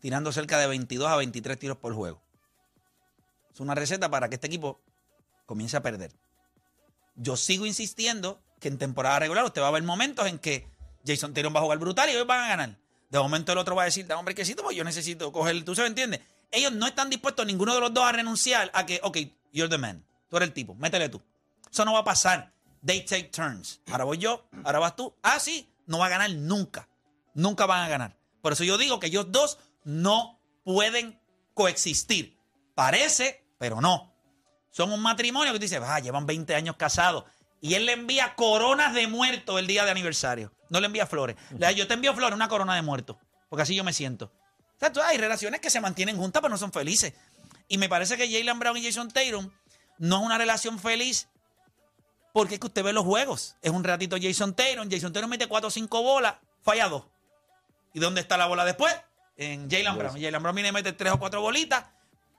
tirando 0.00 0.30
cerca 0.30 0.58
de 0.58 0.68
22 0.68 1.08
a 1.08 1.16
23 1.16 1.58
tiros 1.58 1.76
por 1.78 1.94
juego. 1.94 2.22
Es 3.52 3.60
una 3.60 3.74
receta 3.74 4.08
para 4.08 4.28
que 4.28 4.36
este 4.36 4.46
equipo 4.46 4.80
comience 5.46 5.76
a 5.76 5.82
perder. 5.82 6.12
Yo 7.16 7.36
sigo 7.36 7.66
insistiendo 7.66 8.40
que 8.60 8.68
en 8.68 8.78
temporada 8.78 9.18
regular 9.18 9.44
usted 9.44 9.62
va 9.62 9.68
a 9.68 9.72
ver 9.72 9.82
momentos 9.82 10.26
en 10.28 10.38
que 10.38 10.68
Jason 11.04 11.34
Tatum 11.34 11.54
va 11.54 11.58
a 11.58 11.62
jugar 11.62 11.78
brutal 11.78 12.08
y 12.08 12.12
ellos 12.12 12.26
van 12.26 12.44
a 12.44 12.48
ganar. 12.48 12.76
De 13.10 13.18
momento 13.18 13.50
el 13.50 13.58
otro 13.58 13.74
va 13.74 13.82
a 13.82 13.86
decir, 13.86 14.06
dame 14.06 14.20
un 14.20 14.26
brequecito, 14.26 14.62
pues 14.62 14.76
yo 14.76 14.84
necesito 14.84 15.32
coger, 15.32 15.64
tú 15.64 15.74
se 15.74 15.80
me 15.80 15.88
entiendes. 15.88 16.20
Ellos 16.52 16.72
no 16.72 16.86
están 16.86 17.10
dispuestos, 17.10 17.46
ninguno 17.46 17.74
de 17.74 17.80
los 17.80 17.92
dos, 17.92 18.04
a 18.04 18.12
renunciar 18.12 18.70
a 18.74 18.86
que, 18.86 19.00
ok, 19.02 19.18
you're 19.52 19.68
the 19.68 19.78
man, 19.78 20.04
tú 20.28 20.36
eres 20.36 20.48
el 20.48 20.52
tipo, 20.52 20.74
métele 20.74 21.08
tú. 21.08 21.20
Eso 21.70 21.84
no 21.84 21.94
va 21.94 22.00
a 22.00 22.04
pasar. 22.04 22.52
They 22.84 23.04
take 23.04 23.24
turns. 23.30 23.80
Ahora 23.90 24.04
voy 24.04 24.18
yo, 24.18 24.48
ahora 24.64 24.78
vas 24.78 24.96
tú. 24.96 25.14
Ah, 25.22 25.38
sí, 25.40 25.72
no 25.86 25.98
va 25.98 26.06
a 26.06 26.10
ganar 26.10 26.30
nunca. 26.30 26.88
Nunca 27.34 27.66
van 27.66 27.82
a 27.84 27.88
ganar. 27.88 28.16
Por 28.42 28.52
eso 28.52 28.64
yo 28.64 28.78
digo 28.78 29.00
que 29.00 29.08
ellos 29.08 29.30
dos 29.32 29.58
no 29.84 30.40
pueden 30.64 31.20
coexistir. 31.54 32.38
Parece, 32.74 33.44
pero 33.58 33.80
no. 33.80 34.14
Son 34.70 34.92
un 34.92 35.00
matrimonio 35.00 35.52
que 35.52 35.58
tú 35.58 35.62
dices, 35.62 35.80
ah, 35.84 35.98
llevan 35.98 36.26
20 36.26 36.54
años 36.54 36.76
casados. 36.76 37.24
Y 37.60 37.74
él 37.74 37.86
le 37.86 37.92
envía 37.92 38.34
coronas 38.36 38.94
de 38.94 39.08
muerto 39.08 39.58
el 39.58 39.66
día 39.66 39.84
de 39.84 39.90
aniversario. 39.90 40.52
No 40.70 40.78
le 40.80 40.86
envía 40.86 41.06
flores. 41.06 41.36
Le 41.50 41.58
da, 41.58 41.72
yo 41.72 41.88
te 41.88 41.94
envío 41.94 42.14
flores, 42.14 42.36
una 42.36 42.48
corona 42.48 42.76
de 42.76 42.82
muerto. 42.82 43.18
Porque 43.48 43.62
así 43.62 43.74
yo 43.74 43.82
me 43.82 43.92
siento. 43.92 44.26
O 44.76 44.78
sea, 44.78 44.92
tú- 44.92 45.00
hay 45.00 45.18
relaciones 45.18 45.60
que 45.60 45.70
se 45.70 45.80
mantienen 45.80 46.16
juntas, 46.16 46.40
pero 46.40 46.50
no 46.52 46.58
son 46.58 46.70
felices. 46.72 47.14
Y 47.66 47.78
me 47.78 47.88
parece 47.88 48.16
que 48.16 48.30
Jalen 48.30 48.58
Brown 48.60 48.76
y 48.76 48.84
Jason 48.84 49.10
Tatum 49.10 49.50
no 49.98 50.20
es 50.20 50.22
una 50.26 50.38
relación 50.38 50.78
feliz 50.78 51.28
porque 52.32 52.54
es 52.54 52.60
que 52.60 52.66
usted 52.66 52.84
ve 52.84 52.92
los 52.92 53.04
juegos. 53.04 53.56
Es 53.62 53.70
un 53.70 53.84
ratito 53.84 54.16
Jason 54.20 54.54
Tatum. 54.54 54.88
Jason 54.90 55.12
Tatum 55.12 55.30
mete 55.30 55.46
4 55.46 55.68
o 55.68 55.70
5 55.70 56.02
bolas, 56.02 56.34
falla 56.62 56.88
2. 56.88 57.04
¿Y 57.94 58.00
dónde 58.00 58.20
está 58.20 58.36
la 58.36 58.46
bola 58.46 58.64
después? 58.64 58.94
En 59.36 59.70
Jalen 59.70 59.96
Brown. 59.96 60.20
Jalen 60.20 60.42
Brown 60.42 60.54
viene 60.54 60.68
y 60.68 60.72
mete 60.72 60.92
3 60.92 61.12
o 61.12 61.18
4 61.18 61.40
bolitas. 61.40 61.84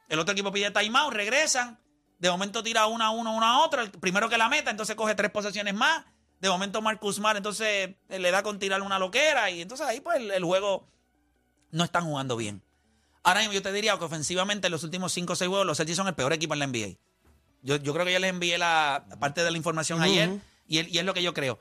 El 0.10 0.20
otro 0.20 0.34
equipo 0.34 0.52
pide 0.52 0.72
timeout, 0.72 1.14
regresan. 1.14 1.80
De 2.18 2.30
momento 2.30 2.62
tira 2.64 2.88
una 2.88 3.08
a 3.08 3.10
uno, 3.12 3.34
una 3.34 3.54
a 3.54 3.60
otro. 3.60 3.82
El 3.82 3.92
primero 3.92 4.28
que 4.28 4.38
la 4.38 4.50
meta, 4.50 4.72
entonces 4.72 4.96
coge 4.96 5.16
tres 5.16 5.32
posesiones 5.32 5.74
más. 5.74 6.06
De 6.42 6.50
momento 6.50 6.82
Marcus 6.82 7.18
Smart, 7.18 7.38
entonces 7.38 7.96
eh, 8.10 8.20
le 8.20 8.32
da 8.32 8.44
con 8.44 8.60
tirar 8.60 8.82
una 8.82 9.00
loquera. 9.00 9.50
Y 9.50 9.62
entonces 9.62 9.88
ahí 9.88 10.02
pues 10.02 10.18
el, 10.18 10.32
el 10.32 10.44
juego 10.44 10.88
no 11.72 11.84
están 11.84 12.06
jugando 12.06 12.36
bien. 12.36 12.64
Ahora 13.24 13.42
mismo 13.42 13.54
yo 13.54 13.62
te 13.62 13.72
diría 13.72 13.98
que 13.98 14.04
ofensivamente 14.06 14.68
en 14.68 14.72
los 14.72 14.84
últimos 14.84 15.14
5 15.14 15.34
o 15.34 15.36
6 15.36 15.48
juegos 15.48 15.68
los 15.68 15.78
Celtics 15.78 15.98
son 15.98 16.08
el 16.08 16.16
peor 16.16 16.34
equipo 16.34 16.54
en 16.54 16.60
la 16.60 16.68
NBA. 16.68 16.98
Yo, 17.62 17.76
yo 17.78 17.94
creo 17.94 18.06
que 18.06 18.12
ya 18.14 18.20
les 18.20 18.30
envié 18.30 18.58
la 18.58 19.06
parte 19.20 19.44
de 19.44 19.52
la 19.52 19.58
información 19.58 20.02
ayer 20.02 20.30
y, 20.68 20.78
es 20.98 21.04
lo 21.06 21.14
que 21.14 21.22
yo 21.24 21.34
creo. 21.34 21.60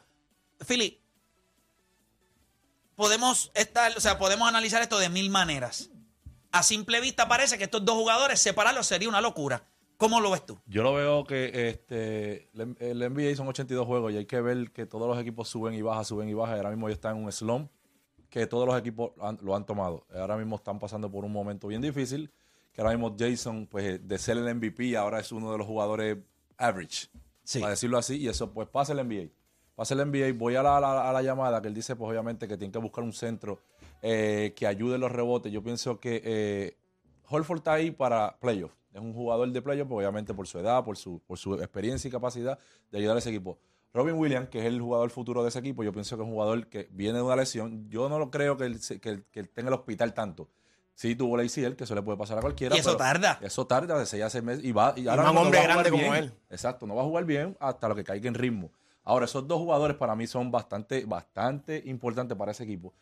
Philly, 0.66 1.00
podemos 2.96 3.50
estar, 3.54 3.96
o 3.96 4.00
sea, 4.00 4.18
podemos 4.18 4.48
analizar 4.48 4.82
esto 4.82 4.98
de 4.98 5.08
mil 5.08 5.30
maneras. 5.30 5.90
A 6.50 6.62
simple 6.62 7.00
vista 7.00 7.28
parece 7.28 7.58
que 7.58 7.64
estos 7.64 7.84
dos 7.84 7.96
jugadores 7.96 8.40
separarlos 8.40 8.86
sería 8.86 9.08
una 9.08 9.20
locura. 9.20 9.62
¿Cómo 9.96 10.20
lo 10.20 10.30
ves 10.30 10.46
tú? 10.46 10.58
Yo 10.66 10.82
lo 10.84 10.94
veo 10.94 11.24
que 11.24 11.68
este 11.68 12.48
el 12.54 12.76
el 12.78 12.98
NBA 13.12 13.34
son 13.36 13.48
82 13.48 13.84
juegos 13.86 14.12
y 14.12 14.16
hay 14.18 14.26
que 14.26 14.40
ver 14.40 14.70
que 14.70 14.86
todos 14.86 15.08
los 15.08 15.18
equipos 15.18 15.48
suben 15.48 15.74
y 15.74 15.82
bajan, 15.82 16.04
suben 16.04 16.28
y 16.28 16.34
bajan. 16.34 16.56
Ahora 16.56 16.70
mismo 16.70 16.88
ya 16.88 16.94
están 16.94 17.16
en 17.16 17.24
un 17.24 17.32
slump 17.32 17.68
que 18.30 18.46
todos 18.46 18.66
los 18.66 18.78
equipos 18.78 19.10
han- 19.20 19.38
lo 19.42 19.56
han 19.56 19.66
tomado. 19.66 20.06
Ahora 20.14 20.36
mismo 20.36 20.54
están 20.56 20.78
pasando 20.78 21.10
por 21.10 21.24
un 21.24 21.32
momento 21.32 21.66
bien 21.66 21.82
difícil. 21.82 22.30
Que 22.78 22.82
ahora 22.82 22.96
mismo 22.96 23.16
Jason, 23.18 23.66
pues 23.66 24.06
de 24.06 24.18
ser 24.18 24.36
el 24.38 24.54
MVP, 24.54 24.96
ahora 24.96 25.18
es 25.18 25.32
uno 25.32 25.50
de 25.50 25.58
los 25.58 25.66
jugadores 25.66 26.16
average, 26.56 27.08
Sí. 27.42 27.58
para 27.58 27.70
decirlo 27.70 27.98
así. 27.98 28.18
Y 28.18 28.28
eso, 28.28 28.52
pues 28.54 28.68
pasa 28.68 28.92
el 28.92 29.00
NBA. 29.00 29.30
Pasa 29.74 29.94
el 29.94 30.00
NBA. 30.08 30.32
Voy 30.38 30.54
a 30.54 30.62
la, 30.62 30.76
a 30.76 30.80
la- 30.80 31.10
a 31.10 31.12
la 31.12 31.20
llamada 31.22 31.60
que 31.60 31.66
él 31.66 31.74
dice, 31.74 31.96
pues 31.96 32.08
obviamente 32.08 32.46
que 32.46 32.56
tiene 32.56 32.70
que 32.70 32.78
buscar 32.78 33.02
un 33.02 33.12
centro 33.12 33.58
eh, 34.00 34.52
que 34.54 34.64
ayude 34.68 34.94
en 34.94 35.00
los 35.00 35.10
rebotes. 35.10 35.50
Yo 35.50 35.60
pienso 35.60 35.98
que 35.98 36.22
eh, 36.24 36.76
Holford 37.28 37.58
está 37.58 37.72
ahí 37.72 37.90
para 37.90 38.38
playoff. 38.38 38.70
Es 38.94 39.00
un 39.00 39.12
jugador 39.12 39.50
de 39.50 39.60
playoff, 39.60 39.88
pues, 39.88 39.98
obviamente 40.06 40.32
por 40.32 40.46
su 40.46 40.60
edad, 40.60 40.84
por 40.84 40.96
su, 40.96 41.20
por 41.26 41.36
su 41.36 41.54
experiencia 41.54 42.06
y 42.06 42.12
capacidad 42.12 42.60
de 42.92 42.98
ayudar 42.98 43.16
a 43.16 43.18
ese 43.18 43.30
equipo. 43.30 43.58
Robin 43.92 44.14
Williams, 44.14 44.50
que 44.50 44.60
es 44.60 44.66
el 44.66 44.80
jugador 44.80 45.10
futuro 45.10 45.42
de 45.42 45.48
ese 45.48 45.58
equipo, 45.58 45.82
yo 45.82 45.90
pienso 45.92 46.16
que 46.16 46.22
es 46.22 46.26
un 46.28 46.32
jugador 46.32 46.68
que 46.68 46.88
viene 46.92 47.18
de 47.18 47.24
una 47.24 47.34
lesión. 47.34 47.90
Yo 47.90 48.08
no 48.08 48.20
lo 48.20 48.30
creo 48.30 48.56
que 48.56 48.66
él, 48.66 48.78
que, 49.00 49.08
él- 49.08 49.24
que 49.32 49.40
él 49.40 49.48
tenga 49.48 49.66
el 49.70 49.74
hospital 49.74 50.14
tanto. 50.14 50.48
Sí 50.98 51.14
tuvo 51.14 51.36
la 51.36 51.44
ACL, 51.44 51.76
que 51.76 51.84
eso 51.84 51.94
le 51.94 52.02
puede 52.02 52.18
pasar 52.18 52.38
a 52.38 52.40
cualquiera. 52.40 52.74
Y 52.74 52.80
eso 52.80 52.88
pero 52.88 52.98
tarda. 52.98 53.38
Eso 53.40 53.64
tarda 53.68 53.96
de 54.00 54.04
6 54.04 54.20
a 54.20 54.30
6 54.30 54.42
meses. 54.42 54.64
Y, 54.64 54.72
va, 54.72 54.94
y 54.96 55.06
ahora 55.06 55.22
más 55.22 55.32
no 55.32 55.42
hombre 55.42 55.58
va 55.60 55.64
a 55.64 55.68
jugar 55.68 55.84
grande 55.84 56.02
como 56.02 56.14
él. 56.16 56.32
Exacto, 56.50 56.88
no 56.88 56.96
va 56.96 57.02
a 57.02 57.04
jugar 57.04 57.24
bien 57.24 57.56
hasta 57.60 57.86
lo 57.86 57.94
que 57.94 58.02
caiga 58.02 58.26
en 58.26 58.34
ritmo. 58.34 58.72
Ahora, 59.04 59.26
esos 59.26 59.46
dos 59.46 59.58
jugadores 59.58 59.96
para 59.96 60.16
mí 60.16 60.26
son 60.26 60.50
bastante, 60.50 61.04
bastante 61.04 61.80
importantes 61.86 62.36
para 62.36 62.50
ese 62.50 62.64
equipo. 62.64 62.94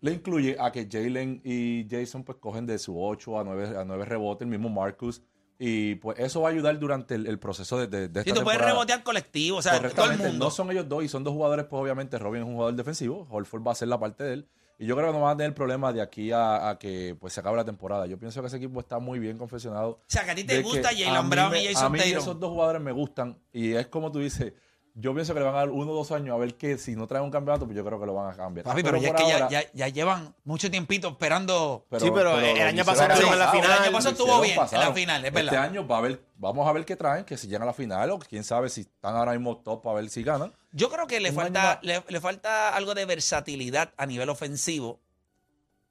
Le 0.00 0.14
incluye 0.14 0.56
a 0.58 0.72
que 0.72 0.88
Jalen 0.90 1.40
y 1.44 1.86
Jason 1.88 2.24
pues 2.24 2.38
cogen 2.38 2.66
de 2.66 2.76
su 2.76 3.00
8 3.00 3.38
a 3.38 3.44
9, 3.44 3.78
a 3.78 3.84
9 3.84 4.04
rebotes, 4.04 4.42
el 4.42 4.48
mismo 4.48 4.68
Marcus. 4.68 5.22
Y 5.60 5.94
pues 5.94 6.18
eso 6.18 6.40
va 6.40 6.48
a 6.48 6.50
ayudar 6.50 6.76
durante 6.80 7.14
el, 7.14 7.28
el 7.28 7.38
proceso 7.38 7.78
de, 7.78 7.86
de, 7.86 8.08
de 8.08 8.20
esta 8.20 8.34
tú 8.34 8.42
puedes 8.42 8.60
rebotear 8.60 9.04
colectivo, 9.04 9.58
o 9.58 9.62
sea, 9.62 9.80
todo 9.90 10.10
el 10.10 10.18
mundo. 10.18 10.46
no 10.46 10.50
son 10.50 10.72
ellos 10.72 10.88
dos 10.88 11.04
y 11.04 11.08
son 11.08 11.22
dos 11.22 11.34
jugadores, 11.34 11.66
pues 11.66 11.80
obviamente 11.80 12.18
Robin 12.18 12.42
es 12.42 12.48
un 12.48 12.54
jugador 12.54 12.74
defensivo, 12.74 13.28
Holford 13.30 13.64
va 13.64 13.70
a 13.70 13.74
ser 13.76 13.86
la 13.86 14.00
parte 14.00 14.24
de 14.24 14.32
él. 14.34 14.48
Y 14.80 14.86
yo 14.86 14.94
creo 14.94 15.08
que 15.08 15.12
no 15.12 15.20
van 15.24 15.34
a 15.34 15.36
tener 15.36 15.54
problemas 15.54 15.92
de 15.92 16.00
aquí 16.00 16.30
a, 16.30 16.68
a 16.70 16.78
que 16.78 17.16
pues 17.18 17.32
se 17.32 17.40
acabe 17.40 17.56
la 17.56 17.64
temporada. 17.64 18.06
Yo 18.06 18.16
pienso 18.18 18.40
que 18.40 18.46
ese 18.46 18.58
equipo 18.58 18.78
está 18.78 19.00
muy 19.00 19.18
bien 19.18 19.36
confeccionado. 19.36 19.88
O 19.90 20.04
sea, 20.06 20.24
que 20.24 20.30
a 20.30 20.34
ti 20.36 20.44
te 20.44 20.62
gusta 20.62 20.90
Jalen 20.90 21.16
a 21.16 21.22
mí 21.22 21.28
Brown 21.30 21.56
y 21.56 21.66
A 21.66 21.72
Jason 21.72 21.92
mí 21.92 21.98
Tatum. 21.98 22.16
esos 22.18 22.38
dos 22.40 22.50
jugadores 22.50 22.80
me 22.80 22.92
gustan 22.92 23.38
y 23.52 23.72
es 23.72 23.88
como 23.88 24.12
tú 24.12 24.20
dices, 24.20 24.52
yo 25.00 25.14
pienso 25.14 25.32
que 25.32 25.38
le 25.40 25.46
van 25.46 25.54
a 25.54 25.58
dar 25.58 25.70
uno 25.70 25.92
o 25.92 25.94
dos 25.94 26.10
años 26.10 26.34
a 26.34 26.38
ver 26.38 26.56
que 26.56 26.76
si 26.76 26.96
no 26.96 27.06
traen 27.06 27.24
un 27.24 27.30
campeonato, 27.30 27.66
pues 27.66 27.76
yo 27.76 27.84
creo 27.84 28.00
que 28.00 28.06
lo 28.06 28.14
van 28.14 28.32
a 28.32 28.36
cambiar. 28.36 28.64
Papi, 28.64 28.82
pero, 28.82 28.96
ya 28.98 29.08
es 29.10 29.14
que 29.14 29.28
ya, 29.28 29.34
ahora- 29.34 29.48
ya- 29.48 29.72
ya 29.72 29.88
llevan 29.88 30.34
mucho 30.44 30.70
tiempito 30.70 31.08
esperando. 31.08 31.86
Sí, 31.98 32.10
pero 32.12 32.38
el 32.38 32.60
año 32.62 32.84
pasado 32.84 33.08
pasado, 33.10 33.32
en 33.32 33.38
la 33.38 33.50
final. 33.52 33.70
El 33.70 33.82
año 33.84 33.92
pasado 33.92 34.12
estuvo 34.12 34.40
bien 34.40 34.58
en 34.72 34.80
la 34.80 34.92
final, 34.92 35.20
es 35.24 35.28
Este 35.28 35.42
verdad. 35.44 35.62
año 35.64 35.86
va 35.86 35.98
a 35.98 36.00
ver, 36.00 36.20
vamos 36.36 36.66
a 36.68 36.72
ver 36.72 36.84
qué 36.84 36.96
traen, 36.96 37.24
que 37.24 37.36
si 37.36 37.46
llegan 37.46 37.62
a 37.62 37.66
la 37.66 37.74
final 37.74 38.10
o 38.10 38.18
quién 38.18 38.42
sabe 38.42 38.68
si 38.70 38.80
están 38.80 39.14
ahora 39.14 39.32
mismo 39.32 39.56
top 39.58 39.82
para 39.82 40.00
ver 40.00 40.10
si 40.10 40.22
ganan. 40.24 40.52
Yo 40.72 40.90
creo 40.90 41.06
que 41.06 41.20
le 41.20 41.30
Un 41.30 41.36
falta, 41.36 41.80
le 41.82 42.20
falta 42.20 42.74
algo 42.74 42.94
de 42.94 43.04
versatilidad 43.04 43.92
a 43.96 44.04
nivel 44.04 44.28
ofensivo. 44.28 45.00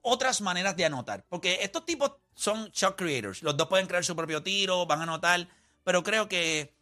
Otras 0.01 0.41
maneras 0.41 0.75
de 0.77 0.85
anotar. 0.85 1.25
Porque 1.27 1.59
estos 1.63 1.85
tipos 1.85 2.13
son 2.33 2.69
shot 2.71 2.95
creators. 2.95 3.41
Los 3.43 3.57
dos 3.57 3.67
pueden 3.67 3.87
crear 3.87 4.05
su 4.05 4.15
propio 4.15 4.41
tiro, 4.43 4.85
van 4.85 4.99
a 4.99 5.03
anotar. 5.03 5.47
Pero 5.83 6.03
creo 6.03 6.27
que 6.29 6.76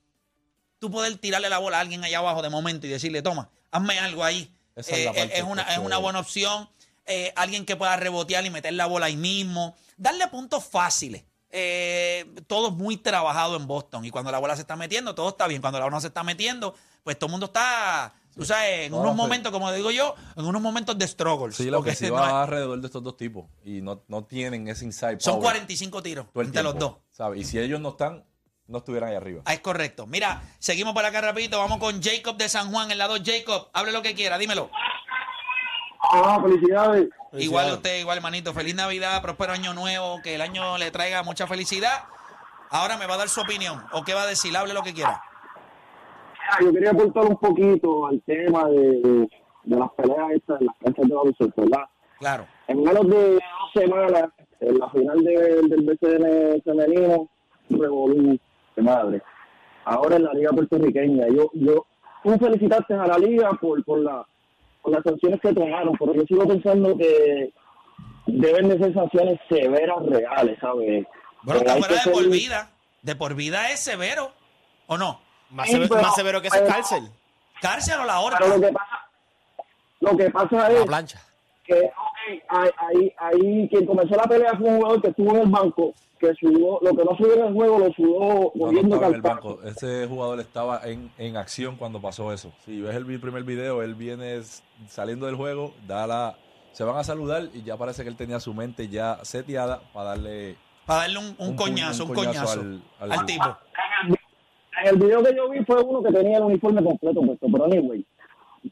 tú 0.80 0.92
poder 0.92 1.16
tirarle 1.18 1.50
la 1.50 1.58
bola 1.60 1.78
a 1.78 1.82
alguien 1.82 2.04
allá 2.04 2.20
abajo 2.20 2.42
de 2.42 2.50
momento 2.50 2.88
y 2.88 2.90
decirle, 2.90 3.22
toma, 3.22 3.50
hazme 3.72 3.98
algo 4.00 4.24
ahí. 4.24 4.52
Es 4.76 4.90
la 4.90 4.98
Eh, 4.98 5.06
parte 5.06 5.38
es, 5.38 5.44
una, 5.44 5.62
es 5.64 5.78
una 5.80 5.98
buena 5.98 6.20
opción. 6.20 6.70
Eh, 7.06 7.32
alguien 7.36 7.66
que 7.66 7.76
pueda 7.76 7.96
rebotear 7.96 8.46
y 8.46 8.50
meter 8.50 8.74
la 8.74 8.86
bola 8.88 9.06
ahí 9.06 9.16
mismo. 9.16 9.76
Darle 9.98 10.28
puntos 10.28 10.64
fáciles. 10.66 11.24
Eh, 11.50 12.26
todo 12.48 12.72
muy 12.72 12.98
trabajado 12.98 13.56
en 13.56 13.66
Boston. 13.68 14.04
Y 14.06 14.12
cuando 14.12 14.32
la 14.32 14.40
bola 14.40 14.56
se 14.56 14.62
está 14.62 14.76
metiendo, 14.76 15.16
todo 15.16 15.30
está 15.30 15.48
bien. 15.48 15.62
Cuando 15.62 15.80
la 15.80 15.86
bola 15.86 15.96
no 15.96 16.02
se 16.02 16.08
está 16.08 16.24
metiendo, 16.24 16.76
pues 17.04 17.18
todo 17.18 17.28
el 17.28 17.32
mundo 17.32 17.46
está, 17.46 18.14
tú 18.36 18.44
sabes, 18.44 18.88
en 18.88 18.92
No, 18.92 19.00
unos 19.00 19.16
momentos, 19.16 19.52
como 19.54 19.72
digo 19.72 19.92
yo, 19.92 20.16
en 20.36 20.44
unos 20.46 20.62
momentos 20.62 20.98
de 20.98 21.08
struggles. 21.08 21.56
Sí, 21.56 21.66
lo 21.66 21.82
que 21.82 21.92
Porque 21.92 21.96
sí 21.96 22.08
no 22.10 22.16
va 22.16 22.28
es- 22.28 22.34
alrededor 22.34 22.82
de 22.82 22.88
estos 22.88 23.02
dos 23.04 23.16
tipos 23.16 23.46
y 23.64 23.82
no, 23.82 24.04
no 24.10 24.26
tienen 24.26 24.68
ese 24.68 24.84
inside 24.84 25.18
son 25.22 25.36
power 25.36 25.44
45 25.54 26.04
tiros 26.04 26.26
entre 26.36 26.64
los 26.64 26.78
dos. 26.78 26.96
¿sabes? 27.12 27.40
Y 27.40 27.44
si 27.46 27.60
ellos 27.60 27.80
no 27.80 27.90
están, 27.90 28.26
no 28.67 28.80
estuvieran 28.80 29.10
ahí 29.10 29.15
arriba. 29.15 29.41
Ah, 29.45 29.54
es 29.54 29.60
correcto. 29.60 30.08
Mira, 30.08 30.41
seguimos 30.60 30.93
por 30.93 31.06
acá 31.06 31.21
rapidito. 31.21 31.60
Vamos 31.60 31.78
con 31.78 32.01
Jacob 32.01 32.36
de 32.38 32.49
San 32.49 32.71
Juan, 32.71 32.89
el 32.91 32.97
lado 32.97 33.15
Jacob. 33.23 33.67
Hable 33.73 33.91
lo 33.91 34.01
que 34.01 34.15
quiera, 34.15 34.38
dímelo. 34.38 34.69
Ah, 36.12 36.39
felicidades. 36.41 37.10
Igual 37.34 37.71
usted, 37.73 37.99
igual 37.99 38.17
hermanito. 38.17 38.54
Feliz 38.54 38.75
Navidad, 38.75 39.21
próspero 39.21 39.54
año 39.54 39.73
nuevo, 39.73 40.21
que 40.21 40.36
el 40.36 40.41
año 40.41 40.78
le 40.78 40.91
traiga 40.91 41.23
mucha 41.23 41.47
felicidad. 41.47 42.04
Ahora 42.69 42.97
me 42.97 43.06
va 43.06 43.15
a 43.15 43.17
dar 43.17 43.30
su 43.30 43.41
opinión. 43.41 43.84
¿O 43.91 44.04
qué 44.04 44.13
va 44.13 44.23
a 44.23 44.28
decir? 44.28 44.56
Hable 44.56 44.73
lo 44.73 44.84
que 44.84 44.93
quiera. 44.93 45.21
Ah, 46.49 46.58
Yo 46.62 46.71
quería 46.71 46.91
aportar 46.91 47.25
un 47.25 47.38
poquito 47.38 48.06
al 48.08 48.21
tema 48.21 48.65
de, 48.69 49.28
de 49.63 49.80
las 49.80 49.89
peleas 49.91 50.32
estas 50.36 50.62
en 50.62 50.67
las 50.67 50.75
canchas 50.84 51.08
de 51.08 51.15
baloncesto, 51.15 51.62
¿verdad? 51.63 51.84
Claro. 52.19 52.47
En 52.67 52.84
menos 52.84 53.08
de 53.10 53.34
dos 53.34 53.71
semanas, 53.73 54.25
en 54.60 54.78
la 54.80 54.89
final 54.89 55.23
de- 55.23 55.62
del 55.67 55.82
BCN 55.86 56.62
femenino, 56.63 57.30
revolú 57.69 58.32
de 58.32 58.39
madre. 58.86 59.21
Ahora 59.84 60.15
en 60.15 60.24
la 60.24 60.34
liga 60.34 60.52
puertorriqueña. 60.52 61.28
Yo, 61.28 61.50
yo, 61.54 61.86
tú 62.24 62.38
felicitaste 62.39 62.93
a 62.93 63.06
la 63.06 63.17
liga 63.17 63.52
por, 63.62 63.84
por, 63.84 64.00
la, 64.00 64.26
por 64.82 64.93
las 64.93 65.04
sanciones 65.04 65.39
que 65.41 65.54
tomaron, 65.54 65.95
pero 66.00 66.13
yo 66.13 66.24
sigo 66.24 66.48
pensando 66.48 66.98
que 66.98 67.52
deben 68.28 68.69
de 68.69 68.78
ser 68.80 68.93
sanciones 68.93 69.39
severas 69.50 70.04
reales, 70.08 70.58
¿sabes? 70.60 71.06
Bueno, 71.43 71.60
Eh, 71.62 71.63
está 71.65 71.78
fuera 71.78 72.02
de 72.04 72.12
por 72.12 72.30
vida. 72.30 72.69
De 73.04 73.15
por 73.15 73.36
vida 73.36 73.69
es 73.71 73.80
severo. 73.82 74.32
¿O 74.88 74.98
no? 74.98 75.19
Más, 75.52 75.67
Sí, 75.67 75.74
severo, 75.74 75.89
pero- 75.89 76.02
más 76.02 76.15
severo 76.15 76.41
que 76.41 76.48
ese 76.48 76.60
pero- 76.60 76.74
cárcel. 76.74 77.10
Cárcel 77.62 78.00
o 78.00 78.06
la 78.06 78.19
Pero 78.38 78.48
lo 78.50 78.56
horca. 78.56 78.67
que 78.67 78.74
pasa, 78.74 79.10
lo 80.02 80.17
que 80.17 80.30
pasa 80.32 80.71
es 80.71 80.80
La 80.80 80.86
plancha. 80.86 81.21
que 81.63 81.91
ahí, 82.50 83.14
ahí, 83.18 83.68
quien 83.70 83.86
comenzó 83.86 84.16
la 84.16 84.24
pelea 84.24 84.56
fue 84.58 84.68
un 84.70 84.78
jugador 84.78 85.02
que 85.02 85.08
estuvo 85.10 85.30
en 85.36 85.42
el 85.42 85.50
banco, 85.50 85.94
que 86.20 86.34
sudó, 86.36 86.80
lo 86.82 86.96
que 86.96 87.04
no 87.04 87.16
sudó 87.18 87.34
en 87.36 87.46
el 87.48 87.54
juego 87.54 87.80
lo 87.80 87.92
sudó 87.94 88.20
No, 88.20 88.40
no 88.44 88.52
moviendo 88.56 88.96
estaba 88.96 89.08
en 89.10 89.16
el 89.16 89.22
banco. 89.22 89.60
Ese 89.64 90.08
jugador 90.08 90.40
estaba 90.40 90.82
en, 90.86 91.12
en 91.18 91.38
acción 91.38 91.76
cuando 91.76 92.02
pasó 92.02 92.32
eso. 92.34 92.52
Si 92.66 92.82
ves 92.82 92.96
el 92.96 93.06
primer 93.20 93.44
video, 93.44 93.82
él 93.84 93.96
viene 93.96 94.42
saliendo 94.88 95.26
del 95.26 95.36
juego, 95.36 95.74
da 95.88 96.08
la, 96.08 96.38
se 96.72 96.84
van 96.84 96.98
a 96.98 97.04
saludar 97.04 97.50
y 97.54 97.64
ya 97.64 97.78
parece 97.78 98.04
que 98.04 98.10
él 98.10 98.16
tenía 98.16 98.40
su 98.40 98.54
mente 98.54 98.88
ya 98.88 99.20
seteada 99.24 99.82
para 99.94 100.10
darle 100.12 100.56
Para 100.86 101.02
darle 101.02 101.20
un, 101.20 101.26
un 101.38 101.48
Un 101.50 101.56
pu- 101.56 101.64
coñazo, 101.64 102.06
un 102.06 102.14
coñazo 102.14 102.46
coñazo 102.46 102.60
al- 102.62 102.84
al, 103.12 103.20
al- 103.20 103.26
tipo. 103.26 103.58
En 104.84 104.90
el 104.90 104.98
video 104.98 105.24
que 105.24 105.34
yo 105.36 105.50
vi 105.50 105.64
fue 105.64 105.82
uno 105.82 106.04
que 106.04 106.12
tenía 106.12 106.38
el 106.38 106.44
uniforme 106.44 106.84
completo 106.84 107.22
puesto, 107.22 107.48
pero 107.52 107.66
anyway, 107.66 108.06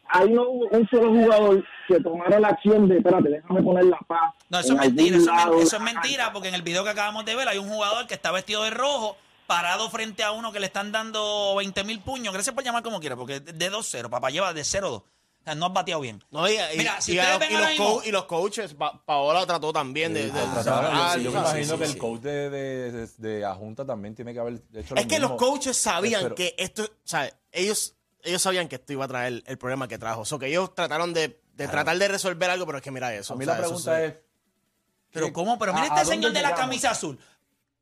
ahí 0.10 0.29
no 0.29 0.43
hubo 0.49 0.67
un 0.71 0.88
solo 0.89 1.10
jugador 1.10 1.63
que 1.88 1.99
tomara 1.99 2.39
la 2.39 2.47
acción 2.49 2.88
de, 2.88 2.97
espérate, 2.97 3.29
déjame 3.29 3.62
poner 3.63 3.86
la 3.86 3.99
paz. 4.08 4.34
No, 4.49 4.60
eso 4.60 4.73
en 4.73 4.79
es 4.79 4.86
mentira, 4.93 5.17
eso 5.17 5.25
lado 5.32 5.60
eso 5.60 5.75
es 5.77 5.82
mentira, 5.82 6.32
porque 6.34 6.47
en 6.49 6.56
el 6.56 6.62
video 6.62 6.84
que 6.84 6.89
acabamos 6.91 7.25
de 7.25 7.36
ver 7.36 7.47
hay 7.47 7.58
un 7.58 7.69
jugador 7.69 8.08
que 8.08 8.13
está 8.13 8.32
vestido 8.32 8.63
de 8.63 8.69
rojo, 8.69 9.17
parado 9.47 9.89
frente 9.89 10.23
a 10.23 10.32
uno 10.32 10.51
que 10.51 10.60
le 10.60 10.67
están 10.67 10.91
dando 10.91 11.56
20 11.58 11.84
mil 11.84 11.99
puños. 11.99 12.34
Gracias 12.34 12.56
por 12.56 12.63
llamar 12.63 12.82
como 12.84 12.99
quiera, 12.99 13.15
porque 13.15 13.39
de 13.41 13.71
2-0, 13.71 14.10
papá 14.10 14.29
lleva 14.29 14.53
de 14.53 14.62
0-2. 14.62 15.01
O 15.01 15.45
sea, 15.45 15.56
no 15.56 15.65
has 15.65 15.73
bateado 15.73 15.99
bien. 15.99 16.23
No, 16.32 16.47
y, 16.47 16.53
y- 16.53 16.77
Mira, 16.77 17.01
si 17.01 17.12
y 17.12 17.17
ven 17.17 17.25
y 17.25 17.56
ahora 17.56 17.60
los 17.60 17.69
mismo- 17.71 18.01
y 18.06 18.12
los 18.12 18.23
coaches, 18.23 18.73
Pa- 18.75 19.03
Paola 19.03 19.45
trató 19.45 19.73
también 19.73 20.13
de, 20.13 20.27
de- 20.27 20.32
de 20.32 20.39
tratar- 20.39 20.63
separar, 20.63 21.19
yo, 21.19 21.32
me 21.34 21.39
imagino 21.39 21.73
Sí, 21.73 21.79
que 21.82 21.86
sí, 21.88 21.91
el 21.91 21.97
coach 21.97 22.21
de, 22.21 22.49
de, 22.49 22.91
de, 22.93 23.08
de 23.17 23.45
Ajunta 23.45 23.86
también 23.86 24.15
tiene 24.15 24.32
que 24.34 24.39
haber 24.39 24.53
hecho 24.73 24.95
lo 24.95 25.01
Es 25.01 25.06
que 25.08 25.19
los 25.19 25.32
mismo. 25.32 25.45
coaches 25.45 25.75
sabían 25.75 26.21
Pero- 26.23 26.36
que 26.36 26.56
esto, 26.58 26.84
o 26.84 26.88
sea, 27.03 27.29
ellos, 27.51 27.93
ellos 28.23 28.41
sabían 28.41 28.67
que 28.67 28.75
esto 28.75 28.93
iba 28.93 29.05
a 29.05 29.07
traer 29.07 29.43
el 29.45 29.57
problema 29.57 29.88
que 29.88 29.97
trajo. 29.97 30.21
O 30.21 30.25
sea, 30.25 30.39
que 30.39 30.47
ellos 30.47 30.73
trataron 30.75 31.13
de, 31.13 31.39
de 31.53 31.67
tratar 31.67 31.97
de 31.97 32.07
resolver 32.07 32.49
algo, 32.49 32.65
pero 32.65 32.77
es 32.79 32.83
que 32.83 32.91
mira 32.91 33.13
eso. 33.13 33.33
A 33.33 33.38
mí 33.38 33.43
o 33.43 33.45
sea, 33.47 33.55
la 33.55 33.59
pregunta 33.62 34.03
es, 34.03 34.13
Pero 35.12 35.27
¿Qué- 35.27 35.33
¿cómo? 35.33 35.59
Pero 35.59 35.71
a- 35.71 35.75
mira 35.75 35.93
a 35.93 35.97
este 36.01 36.12
señor 36.13 36.31
de 36.31 36.41
la 36.41 36.55
camisa 36.55 36.91
azul. 36.91 37.19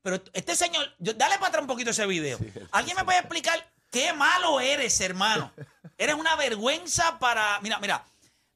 Pero 0.01 0.19
este 0.33 0.55
señor, 0.55 0.85
yo- 0.99 1.13
dale 1.13 1.35
para 1.35 1.47
atrás 1.47 1.61
un 1.61 1.67
poquito 1.67 1.91
ese 1.91 2.05
video. 2.07 2.37
¿Alguien 2.71 2.97
me 2.97 3.03
puede 3.05 3.19
explicar 3.19 3.63
qué 3.91 4.13
malo 4.13 4.59
eres, 4.59 4.99
hermano? 5.01 5.51
Eres 5.97 6.15
una 6.15 6.35
vergüenza 6.35 7.19
para... 7.19 7.59
Mira, 7.61 7.77
mira, 7.79 8.03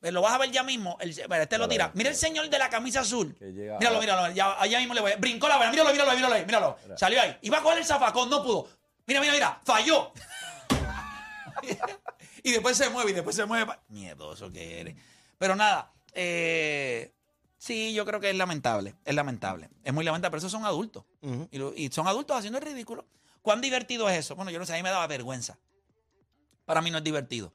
eh, 0.02 0.12
lo 0.12 0.22
vas 0.22 0.34
a 0.34 0.38
ver 0.40 0.50
ya 0.52 0.64
mismo. 0.64 0.98
El, 1.00 1.12
este 1.12 1.58
lo 1.58 1.68
tira. 1.68 1.92
Mira 1.94 2.10
el 2.10 2.16
señor 2.16 2.50
de 2.50 2.58
la 2.58 2.70
camisa 2.70 3.02
azul. 3.02 3.36
Míralo, 3.40 4.00
míralo. 4.00 4.32
Ya, 4.34 4.60
allá 4.60 4.80
mismo 4.80 4.94
le 4.96 5.02
voy. 5.02 5.14
Brincó 5.20 5.48
la 5.48 5.58
vena. 5.60 5.72
Míralo, 5.72 5.92
míralo, 5.92 6.12
míralo 6.16 6.34
ahí. 6.36 6.46
Míralo. 6.46 6.78
Salió 6.98 7.22
ahí. 7.22 7.38
Iba 7.42 7.60
a 7.60 7.62
coger 7.62 7.78
el 7.80 7.86
zafacón, 7.86 8.30
no 8.30 8.42
pudo. 8.44 8.68
Mira, 9.06 9.22
mira, 9.22 9.34
mira. 9.34 9.62
Falló. 9.64 10.12
y 12.44 12.52
después 12.52 12.78
se 12.78 12.90
mueve 12.90 13.12
y 13.12 13.14
después 13.14 13.36
se 13.36 13.46
mueve. 13.46 13.74
Miedoso 13.90 14.52
que 14.52 14.80
eres. 14.82 14.96
Pero 15.38 15.56
nada, 15.56 15.92
eh, 16.14 17.14
sí, 17.58 17.94
yo 17.94 18.06
creo 18.06 18.20
que 18.20 18.30
es 18.30 18.36
lamentable. 18.36 18.96
Es 19.06 19.16
lamentable. 19.16 19.70
Es 19.84 19.94
muy 19.94 20.06
lamentable, 20.06 20.32
pero 20.32 20.40
esos 20.40 20.52
son 20.52 20.66
adultos. 20.66 21.04
Y, 21.52 21.58
lo- 21.58 21.74
y 21.76 21.90
son 21.92 22.08
adultos 22.08 22.38
haciendo 22.38 22.60
el 22.60 22.66
ridículo. 22.66 23.06
¿Cuán 23.42 23.62
divertido 23.62 24.10
es 24.10 24.18
eso? 24.18 24.36
Bueno, 24.36 24.52
yo 24.52 24.60
no 24.60 24.66
sé, 24.66 24.74
a 24.74 24.78
mí 24.78 24.84
me 24.84 24.90
daba 24.90 25.06
vergüenza. 25.08 25.58
Para 26.66 26.82
mí 26.82 26.90
no 26.90 26.98
es 27.00 27.04
divertido. 27.04 27.54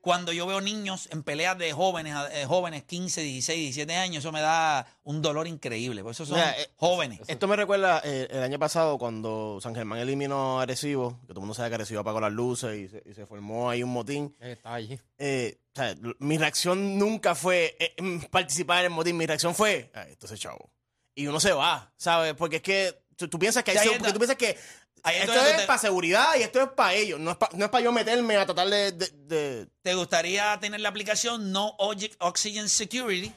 Cuando 0.00 0.32
yo 0.32 0.46
veo 0.46 0.60
niños 0.60 1.08
en 1.10 1.22
peleas 1.22 1.58
de 1.58 1.72
jóvenes, 1.72 2.14
eh, 2.32 2.44
jóvenes 2.46 2.84
15, 2.84 3.20
16, 3.20 3.58
17 3.58 3.96
años, 3.96 4.18
eso 4.18 4.30
me 4.32 4.40
da 4.40 4.86
un 5.02 5.20
dolor 5.20 5.46
increíble. 5.48 6.02
Por 6.02 6.12
eso 6.12 6.24
son 6.24 6.36
Mira, 6.36 6.58
eh, 6.58 6.68
jóvenes. 6.76 7.20
Esto 7.26 7.48
me 7.48 7.56
recuerda 7.56 8.00
eh, 8.04 8.28
el 8.30 8.42
año 8.42 8.58
pasado 8.58 8.96
cuando 8.96 9.58
San 9.60 9.74
Germán 9.74 9.98
eliminó 9.98 10.60
a 10.60 10.62
Arecibo, 10.62 11.18
que 11.22 11.28
todo 11.28 11.40
el 11.40 11.40
mundo 11.40 11.54
sabe 11.54 11.70
que 11.70 11.74
Arecibo 11.74 12.00
apagó 12.00 12.20
las 12.20 12.32
luces 12.32 12.78
y 12.78 12.88
se, 12.88 13.02
y 13.04 13.12
se 13.14 13.26
formó 13.26 13.68
ahí 13.70 13.82
un 13.82 13.90
motín. 13.90 14.34
Estaba 14.40 14.76
allí. 14.76 14.98
Eh, 15.18 15.58
o 15.74 15.76
sea, 15.76 15.90
l- 15.90 16.14
mi 16.20 16.38
reacción 16.38 16.96
nunca 16.98 17.34
fue 17.34 17.76
eh, 17.80 17.94
mm, 18.00 18.26
participar 18.30 18.78
en 18.78 18.84
el 18.86 18.90
motín. 18.90 19.16
Mi 19.16 19.26
reacción 19.26 19.54
fue, 19.54 19.90
"Ah, 19.94 20.02
esto 20.08 20.32
es 20.32 20.40
chavo. 20.40 20.70
Y 21.14 21.26
uno 21.26 21.40
se 21.40 21.52
va, 21.52 21.92
¿sabes? 21.96 22.34
Porque 22.34 22.56
es 22.56 22.62
que 22.62 23.02
tú, 23.16 23.26
tú 23.28 23.38
piensas 23.38 23.64
que, 23.64 23.72
hay 23.72 23.78
Sí, 23.78 23.86
está. 23.88 23.98
porque 23.98 24.12
tú 24.12 24.18
piensas 24.20 24.36
que 24.38 24.56
esto 25.04 25.32
es 25.34 25.56
te- 25.58 25.66
para 25.66 25.78
seguridad 25.78 26.28
y 26.38 26.42
esto 26.42 26.60
es 26.62 26.68
para 26.70 26.94
ellos. 26.94 27.18
No 27.20 27.30
es 27.32 27.36
para 27.36 27.56
no 27.56 27.64
es 27.66 27.84
yo 27.84 27.92
meterme 27.92 28.36
a 28.36 28.44
tratar 28.46 28.68
de... 28.68 28.92
de- 28.92 29.10
de- 29.10 29.66
¿Te 29.82 29.94
gustaría 29.94 30.58
tener 30.60 30.80
la 30.80 30.88
aplicación 30.88 31.52
No 31.52 31.76
Oxy- 31.78 32.14
Oxygen 32.20 32.68
Security? 32.68 33.32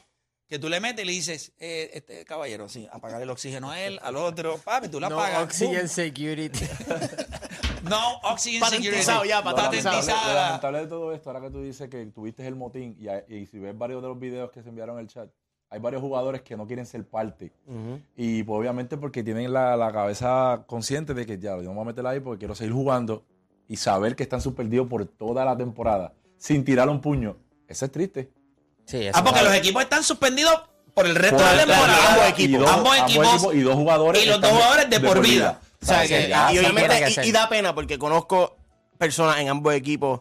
Que 0.47 0.59
tú 0.59 0.67
le 0.67 0.81
metes 0.81 1.03
y 1.03 1.07
le 1.07 1.13
dices, 1.13 1.53
eh, 1.59 1.91
este 1.93 2.25
caballero, 2.25 2.67
sí, 2.67 2.85
apagar 2.91 3.21
el 3.21 3.29
oxígeno 3.29 3.71
a 3.71 3.79
él, 3.79 3.97
al 4.03 4.17
otro. 4.17 4.57
Papi, 4.57 4.89
tú 4.89 4.99
la 4.99 5.07
No 5.07 5.15
apagas. 5.17 5.43
Oxygen 5.43 5.87
Security. 5.87 6.59
No 7.83 8.17
Oxygen 8.23 8.59
Patentizado 8.59 9.21
Security. 9.21 9.29
ya, 9.29 9.41
Lo 9.41 9.55
patentizado. 9.55 10.27
lo 10.27 10.33
lamentable 10.35 10.79
de 10.81 10.87
todo 10.87 11.13
esto, 11.13 11.29
ahora 11.31 11.41
que 11.41 11.49
tú 11.49 11.63
dices 11.63 11.89
que 11.89 12.05
tuviste 12.07 12.45
el 12.45 12.55
motín 12.55 12.95
y, 12.99 13.33
y 13.33 13.45
si 13.47 13.57
ves 13.59 13.75
varios 13.77 14.01
de 14.03 14.07
los 14.07 14.19
videos 14.19 14.51
que 14.51 14.61
se 14.61 14.69
enviaron 14.69 14.99
al 14.99 15.07
chat, 15.07 15.29
hay 15.73 15.79
varios 15.79 16.01
jugadores 16.01 16.41
que 16.41 16.57
no 16.57 16.67
quieren 16.67 16.85
ser 16.85 17.05
parte. 17.05 17.51
Y 18.17 18.43
pues, 18.43 18.59
obviamente 18.59 18.97
porque 18.97 19.23
tienen 19.23 19.51
la, 19.53 19.77
la 19.77 19.91
cabeza 19.91 20.63
consciente 20.67 21.13
de 21.13 21.25
que 21.25 21.39
ya, 21.39 21.55
yo 21.61 21.69
me 21.69 21.75
voy 21.75 21.81
a 21.81 21.85
meter 21.85 22.05
ahí 22.05 22.19
porque 22.19 22.39
quiero 22.39 22.53
seguir 22.55 22.73
jugando 22.73 23.23
y 23.69 23.77
saber 23.77 24.17
que 24.17 24.23
están 24.23 24.41
suspendidos 24.41 24.87
por 24.89 25.05
toda 25.05 25.45
la 25.45 25.55
temporada 25.57 26.13
sin 26.37 26.65
tirar 26.65 26.89
un 26.89 26.99
puño. 26.99 27.37
Eso 27.69 27.85
es 27.85 27.91
triste. 27.91 28.29
Sí, 28.85 28.97
eso 28.97 29.17
Ah, 29.17 29.23
porque 29.23 29.41
los 29.43 29.53
equipos 29.55 29.81
están 29.81 30.03
suspendidos 30.03 30.53
por 30.93 31.05
el 31.07 31.15
resto 31.15 31.37
Por- 31.37 31.45
de 31.45 31.55
la 31.55 31.65
temporada. 31.65 32.13
ambos 32.13 32.27
equipos. 32.27 32.59
dos, 32.59 32.69
Ambos 32.69 32.97
equipos. 32.97 33.53
y 33.55 33.59
dos 33.61 33.75
jugadores. 33.75 34.23
y 34.23 34.27
los 34.27 34.41
dos 34.41 34.51
jugadores 34.51 34.89
de 34.89 34.99
por 34.99 35.21
vida. 35.21 35.61
O 35.81 35.85
sea, 35.85 36.05
que- 36.05 36.27
y 36.53 36.57
obviamente, 36.59 37.25
y- 37.25 37.31
da 37.31 37.47
pena 37.47 37.73
porque 37.73 37.97
conozco 37.97 38.57
personas 38.97 39.39
en 39.39 39.47
ambos 39.47 39.73
equipos 39.73 40.19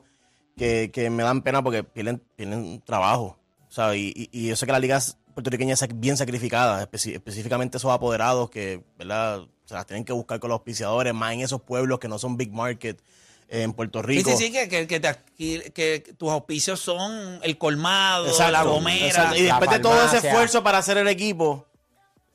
que, 0.57 0.91
que 0.93 1.11
me 1.11 1.25
dan 1.25 1.43
pena 1.43 1.61
porque 1.61 1.83
pierden, 1.83 2.23
pierden 2.37 2.81
trabajo. 2.83 3.37
¿sabes? 3.69 3.99
Y, 3.99 4.13
y- 4.17 4.31
y 4.33 4.49
yo 4.49 4.57
sé 4.57 4.67
que 4.67 4.73
la 4.73 4.81
liga 4.81 5.01
puertorriqueña 5.35 5.75
bien 5.95 6.17
sacrificada, 6.17 6.83
específicamente 6.83 7.79
esos 7.79 7.91
apoderados 7.93 8.51
que, 8.51 8.83
¿verdad? 8.99 9.43
Se 9.65 9.75
las 9.75 9.87
tienen 9.87 10.05
que 10.05 10.13
buscar 10.13 10.41
con 10.41 10.49
los 10.51 10.57
auspiciadores, 10.59 11.15
más 11.15 11.33
en 11.33 11.41
esos 11.41 11.63
pueblos 11.63 11.99
que 11.99 12.09
no 12.09 12.19
son 12.19 12.37
big 12.37 12.53
market 12.53 13.01
eh, 13.49 13.63
en 13.63 13.73
Puerto 13.73 14.01
Sí, 14.01 14.07
Rico. 14.07 14.31
sí, 14.31 14.37
sí, 14.47 14.53
que, 14.53 14.69
que, 14.69 14.87
que 14.87 15.01
te 15.01 15.09
adqui- 15.09 15.73
que 15.73 16.15
tus 16.17 16.31
auspicios 16.31 16.81
son 16.81 17.41
el 17.43 17.59
colmado, 17.59 18.27
Exacto, 18.27 18.53
la 18.53 18.63
gomera, 18.63 19.07
exacto. 19.07 19.37
Y 19.37 19.43
La 19.43 19.55
después 19.59 19.71
de 19.71 19.79
todo 19.81 20.05
ese 20.05 20.17
esfuerzo 20.29 20.63
para 20.63 20.79
hacer 20.79 20.99
el 20.99 21.09
equipo, 21.09 21.67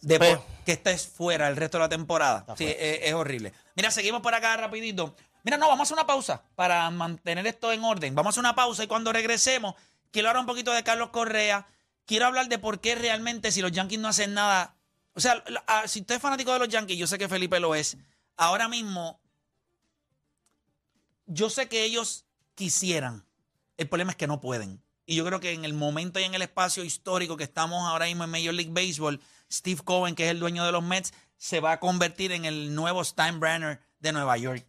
de 0.01 0.17
Pues- 0.17 0.37
por- 0.37 0.55
que 0.65 0.71
estés 0.71 1.05
fuera 1.07 1.47
el 1.47 1.55
resto 1.57 1.77
de 1.77 1.83
la 1.83 1.89
temporada. 1.89 2.43
Sí, 2.57 2.65
es, 2.65 2.99
es 3.03 3.13
horrible. 3.13 3.53
Mira, 3.75 3.91
seguimos 3.91 4.21
por 4.21 4.33
acá 4.33 4.57
rapidito. 4.57 5.15
Mira, 5.43 5.57
no, 5.57 5.67
vamos 5.67 5.81
a 5.81 5.83
hacer 5.83 5.93
una 5.93 6.07
pausa 6.07 6.41
para 6.55 6.89
mantener 6.89 7.45
esto 7.45 7.71
en 7.71 7.83
orden. 7.83 8.15
Vamos 8.15 8.29
a 8.29 8.33
hacer 8.33 8.39
una 8.39 8.55
pausa 8.55 8.83
y 8.83 8.87
cuando 8.87 9.13
regresemos, 9.13 9.75
quiero 10.11 10.29
hablar 10.29 10.41
un 10.41 10.47
poquito 10.47 10.71
de 10.73 10.83
Carlos 10.83 11.09
Correa. 11.09 11.67
Quiero 12.05 12.27
hablar 12.27 12.49
de 12.49 12.59
por 12.59 12.79
qué 12.79 12.95
realmente 12.95 13.51
si 13.51 13.61
los 13.61 13.71
Yankees 13.71 13.99
no 13.99 14.07
hacen 14.07 14.33
nada. 14.33 14.75
O 15.13 15.19
sea, 15.19 15.43
si 15.87 16.01
usted 16.01 16.15
es 16.15 16.21
fanático 16.21 16.53
de 16.53 16.59
los 16.59 16.69
Yankees, 16.69 16.97
yo 16.97 17.07
sé 17.07 17.17
que 17.17 17.29
Felipe 17.29 17.59
lo 17.59 17.73
es. 17.73 17.97
Ahora 18.37 18.67
mismo, 18.67 19.19
yo 21.25 21.49
sé 21.49 21.67
que 21.67 21.83
ellos 21.83 22.25
quisieran. 22.53 23.25
El 23.77 23.87
problema 23.87 24.11
es 24.11 24.17
que 24.17 24.27
no 24.27 24.41
pueden. 24.41 24.81
Y 25.05 25.15
yo 25.15 25.25
creo 25.25 25.39
que 25.39 25.51
en 25.51 25.65
el 25.65 25.73
momento 25.73 26.19
y 26.19 26.23
en 26.23 26.33
el 26.33 26.41
espacio 26.41 26.83
histórico 26.83 27.37
que 27.37 27.43
estamos 27.43 27.87
ahora 27.87 28.05
mismo 28.05 28.23
en 28.23 28.31
Major 28.31 28.53
League 28.53 28.71
Baseball, 28.71 29.21
Steve 29.51 29.81
Cohen, 29.83 30.15
que 30.15 30.25
es 30.25 30.31
el 30.31 30.39
dueño 30.39 30.65
de 30.65 30.71
los 30.71 30.83
Mets, 30.83 31.13
se 31.37 31.59
va 31.59 31.73
a 31.73 31.79
convertir 31.79 32.31
en 32.31 32.45
el 32.45 32.73
nuevo 32.73 33.03
Steinbrenner 33.03 33.81
de 33.99 34.11
Nueva 34.11 34.37
York. 34.37 34.65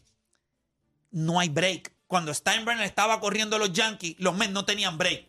No 1.10 1.40
hay 1.40 1.48
break. 1.48 1.92
Cuando 2.06 2.32
Steinbrenner 2.34 2.84
estaba 2.84 3.18
corriendo 3.20 3.58
los 3.58 3.72
Yankees, 3.72 4.16
los 4.18 4.36
Mets 4.36 4.52
no 4.52 4.64
tenían 4.64 4.98
break. 4.98 5.26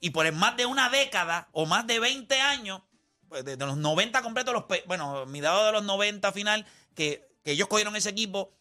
Y 0.00 0.10
por 0.10 0.30
más 0.32 0.56
de 0.56 0.66
una 0.66 0.90
década 0.90 1.48
o 1.52 1.66
más 1.66 1.86
de 1.86 1.98
20 2.00 2.40
años, 2.40 2.82
pues 3.28 3.44
desde 3.44 3.64
los 3.64 3.76
90 3.76 4.22
completos, 4.22 4.54
los, 4.54 4.64
bueno, 4.86 5.26
midado 5.26 5.66
de 5.66 5.72
los 5.72 5.84
90 5.84 6.32
final, 6.32 6.66
que, 6.94 7.28
que 7.44 7.52
ellos 7.52 7.68
cogieron 7.68 7.96
ese 7.96 8.10
equipo, 8.10 8.52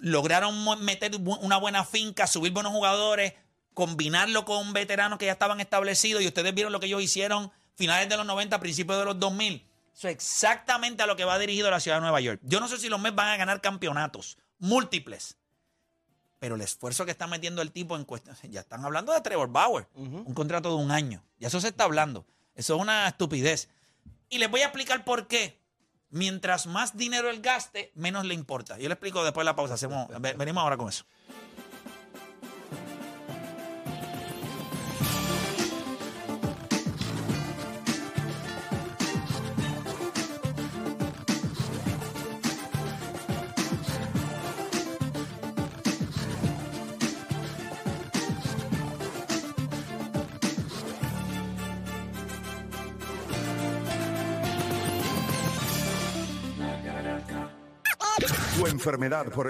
lograron 0.00 0.64
meter 0.84 1.12
una 1.16 1.56
buena 1.56 1.84
finca, 1.84 2.26
subir 2.26 2.52
buenos 2.52 2.72
jugadores, 2.72 3.34
combinarlo 3.74 4.44
con 4.44 4.72
veteranos 4.72 5.18
que 5.18 5.26
ya 5.26 5.32
estaban 5.32 5.60
establecidos 5.60 6.22
y 6.22 6.26
ustedes 6.26 6.54
vieron 6.54 6.72
lo 6.72 6.80
que 6.80 6.86
ellos 6.86 7.02
hicieron 7.02 7.52
finales 7.76 8.08
de 8.08 8.16
los 8.16 8.26
90, 8.26 8.58
principios 8.60 8.98
de 8.98 9.04
los 9.04 9.20
2000. 9.20 9.64
Eso 9.94 10.08
es 10.08 10.14
exactamente 10.14 11.02
a 11.02 11.06
lo 11.06 11.16
que 11.16 11.24
va 11.24 11.38
dirigido 11.38 11.70
la 11.70 11.80
ciudad 11.80 11.98
de 11.98 12.02
Nueva 12.02 12.20
York. 12.20 12.40
Yo 12.42 12.60
no 12.60 12.68
sé 12.68 12.78
si 12.78 12.88
los 12.88 13.00
Mets 13.00 13.16
van 13.16 13.28
a 13.28 13.36
ganar 13.36 13.60
campeonatos 13.60 14.38
múltiples, 14.58 15.37
pero 16.38 16.54
el 16.54 16.60
esfuerzo 16.60 17.04
que 17.04 17.10
está 17.10 17.26
metiendo 17.26 17.62
el 17.62 17.72
tipo 17.72 17.96
en 17.96 18.04
cuestión, 18.04 18.36
ya 18.50 18.60
están 18.60 18.84
hablando 18.84 19.12
de 19.12 19.20
Trevor 19.20 19.48
Bauer, 19.50 19.88
un 19.94 20.34
contrato 20.34 20.68
de 20.70 20.82
un 20.82 20.90
año. 20.90 21.24
Ya 21.38 21.48
eso 21.48 21.60
se 21.60 21.68
está 21.68 21.84
hablando. 21.84 22.26
Eso 22.54 22.74
es 22.76 22.80
una 22.82 23.06
estupidez. 23.08 23.68
Y 24.28 24.38
les 24.38 24.50
voy 24.50 24.60
a 24.62 24.64
explicar 24.66 25.04
por 25.04 25.26
qué. 25.26 25.58
Mientras 26.10 26.66
más 26.66 26.96
dinero 26.96 27.28
él 27.28 27.40
gaste, 27.42 27.92
menos 27.94 28.24
le 28.24 28.32
importa. 28.34 28.78
Yo 28.78 28.88
le 28.88 28.94
explico 28.94 29.22
después 29.22 29.42
de 29.42 29.46
la 29.46 29.56
pausa. 29.56 29.74
Hacemos, 29.74 30.08
ve- 30.20 30.32
venimos 30.34 30.62
ahora 30.62 30.76
con 30.78 30.88
eso. 30.88 31.04
Enfermedad 58.88 59.26
por 59.26 59.46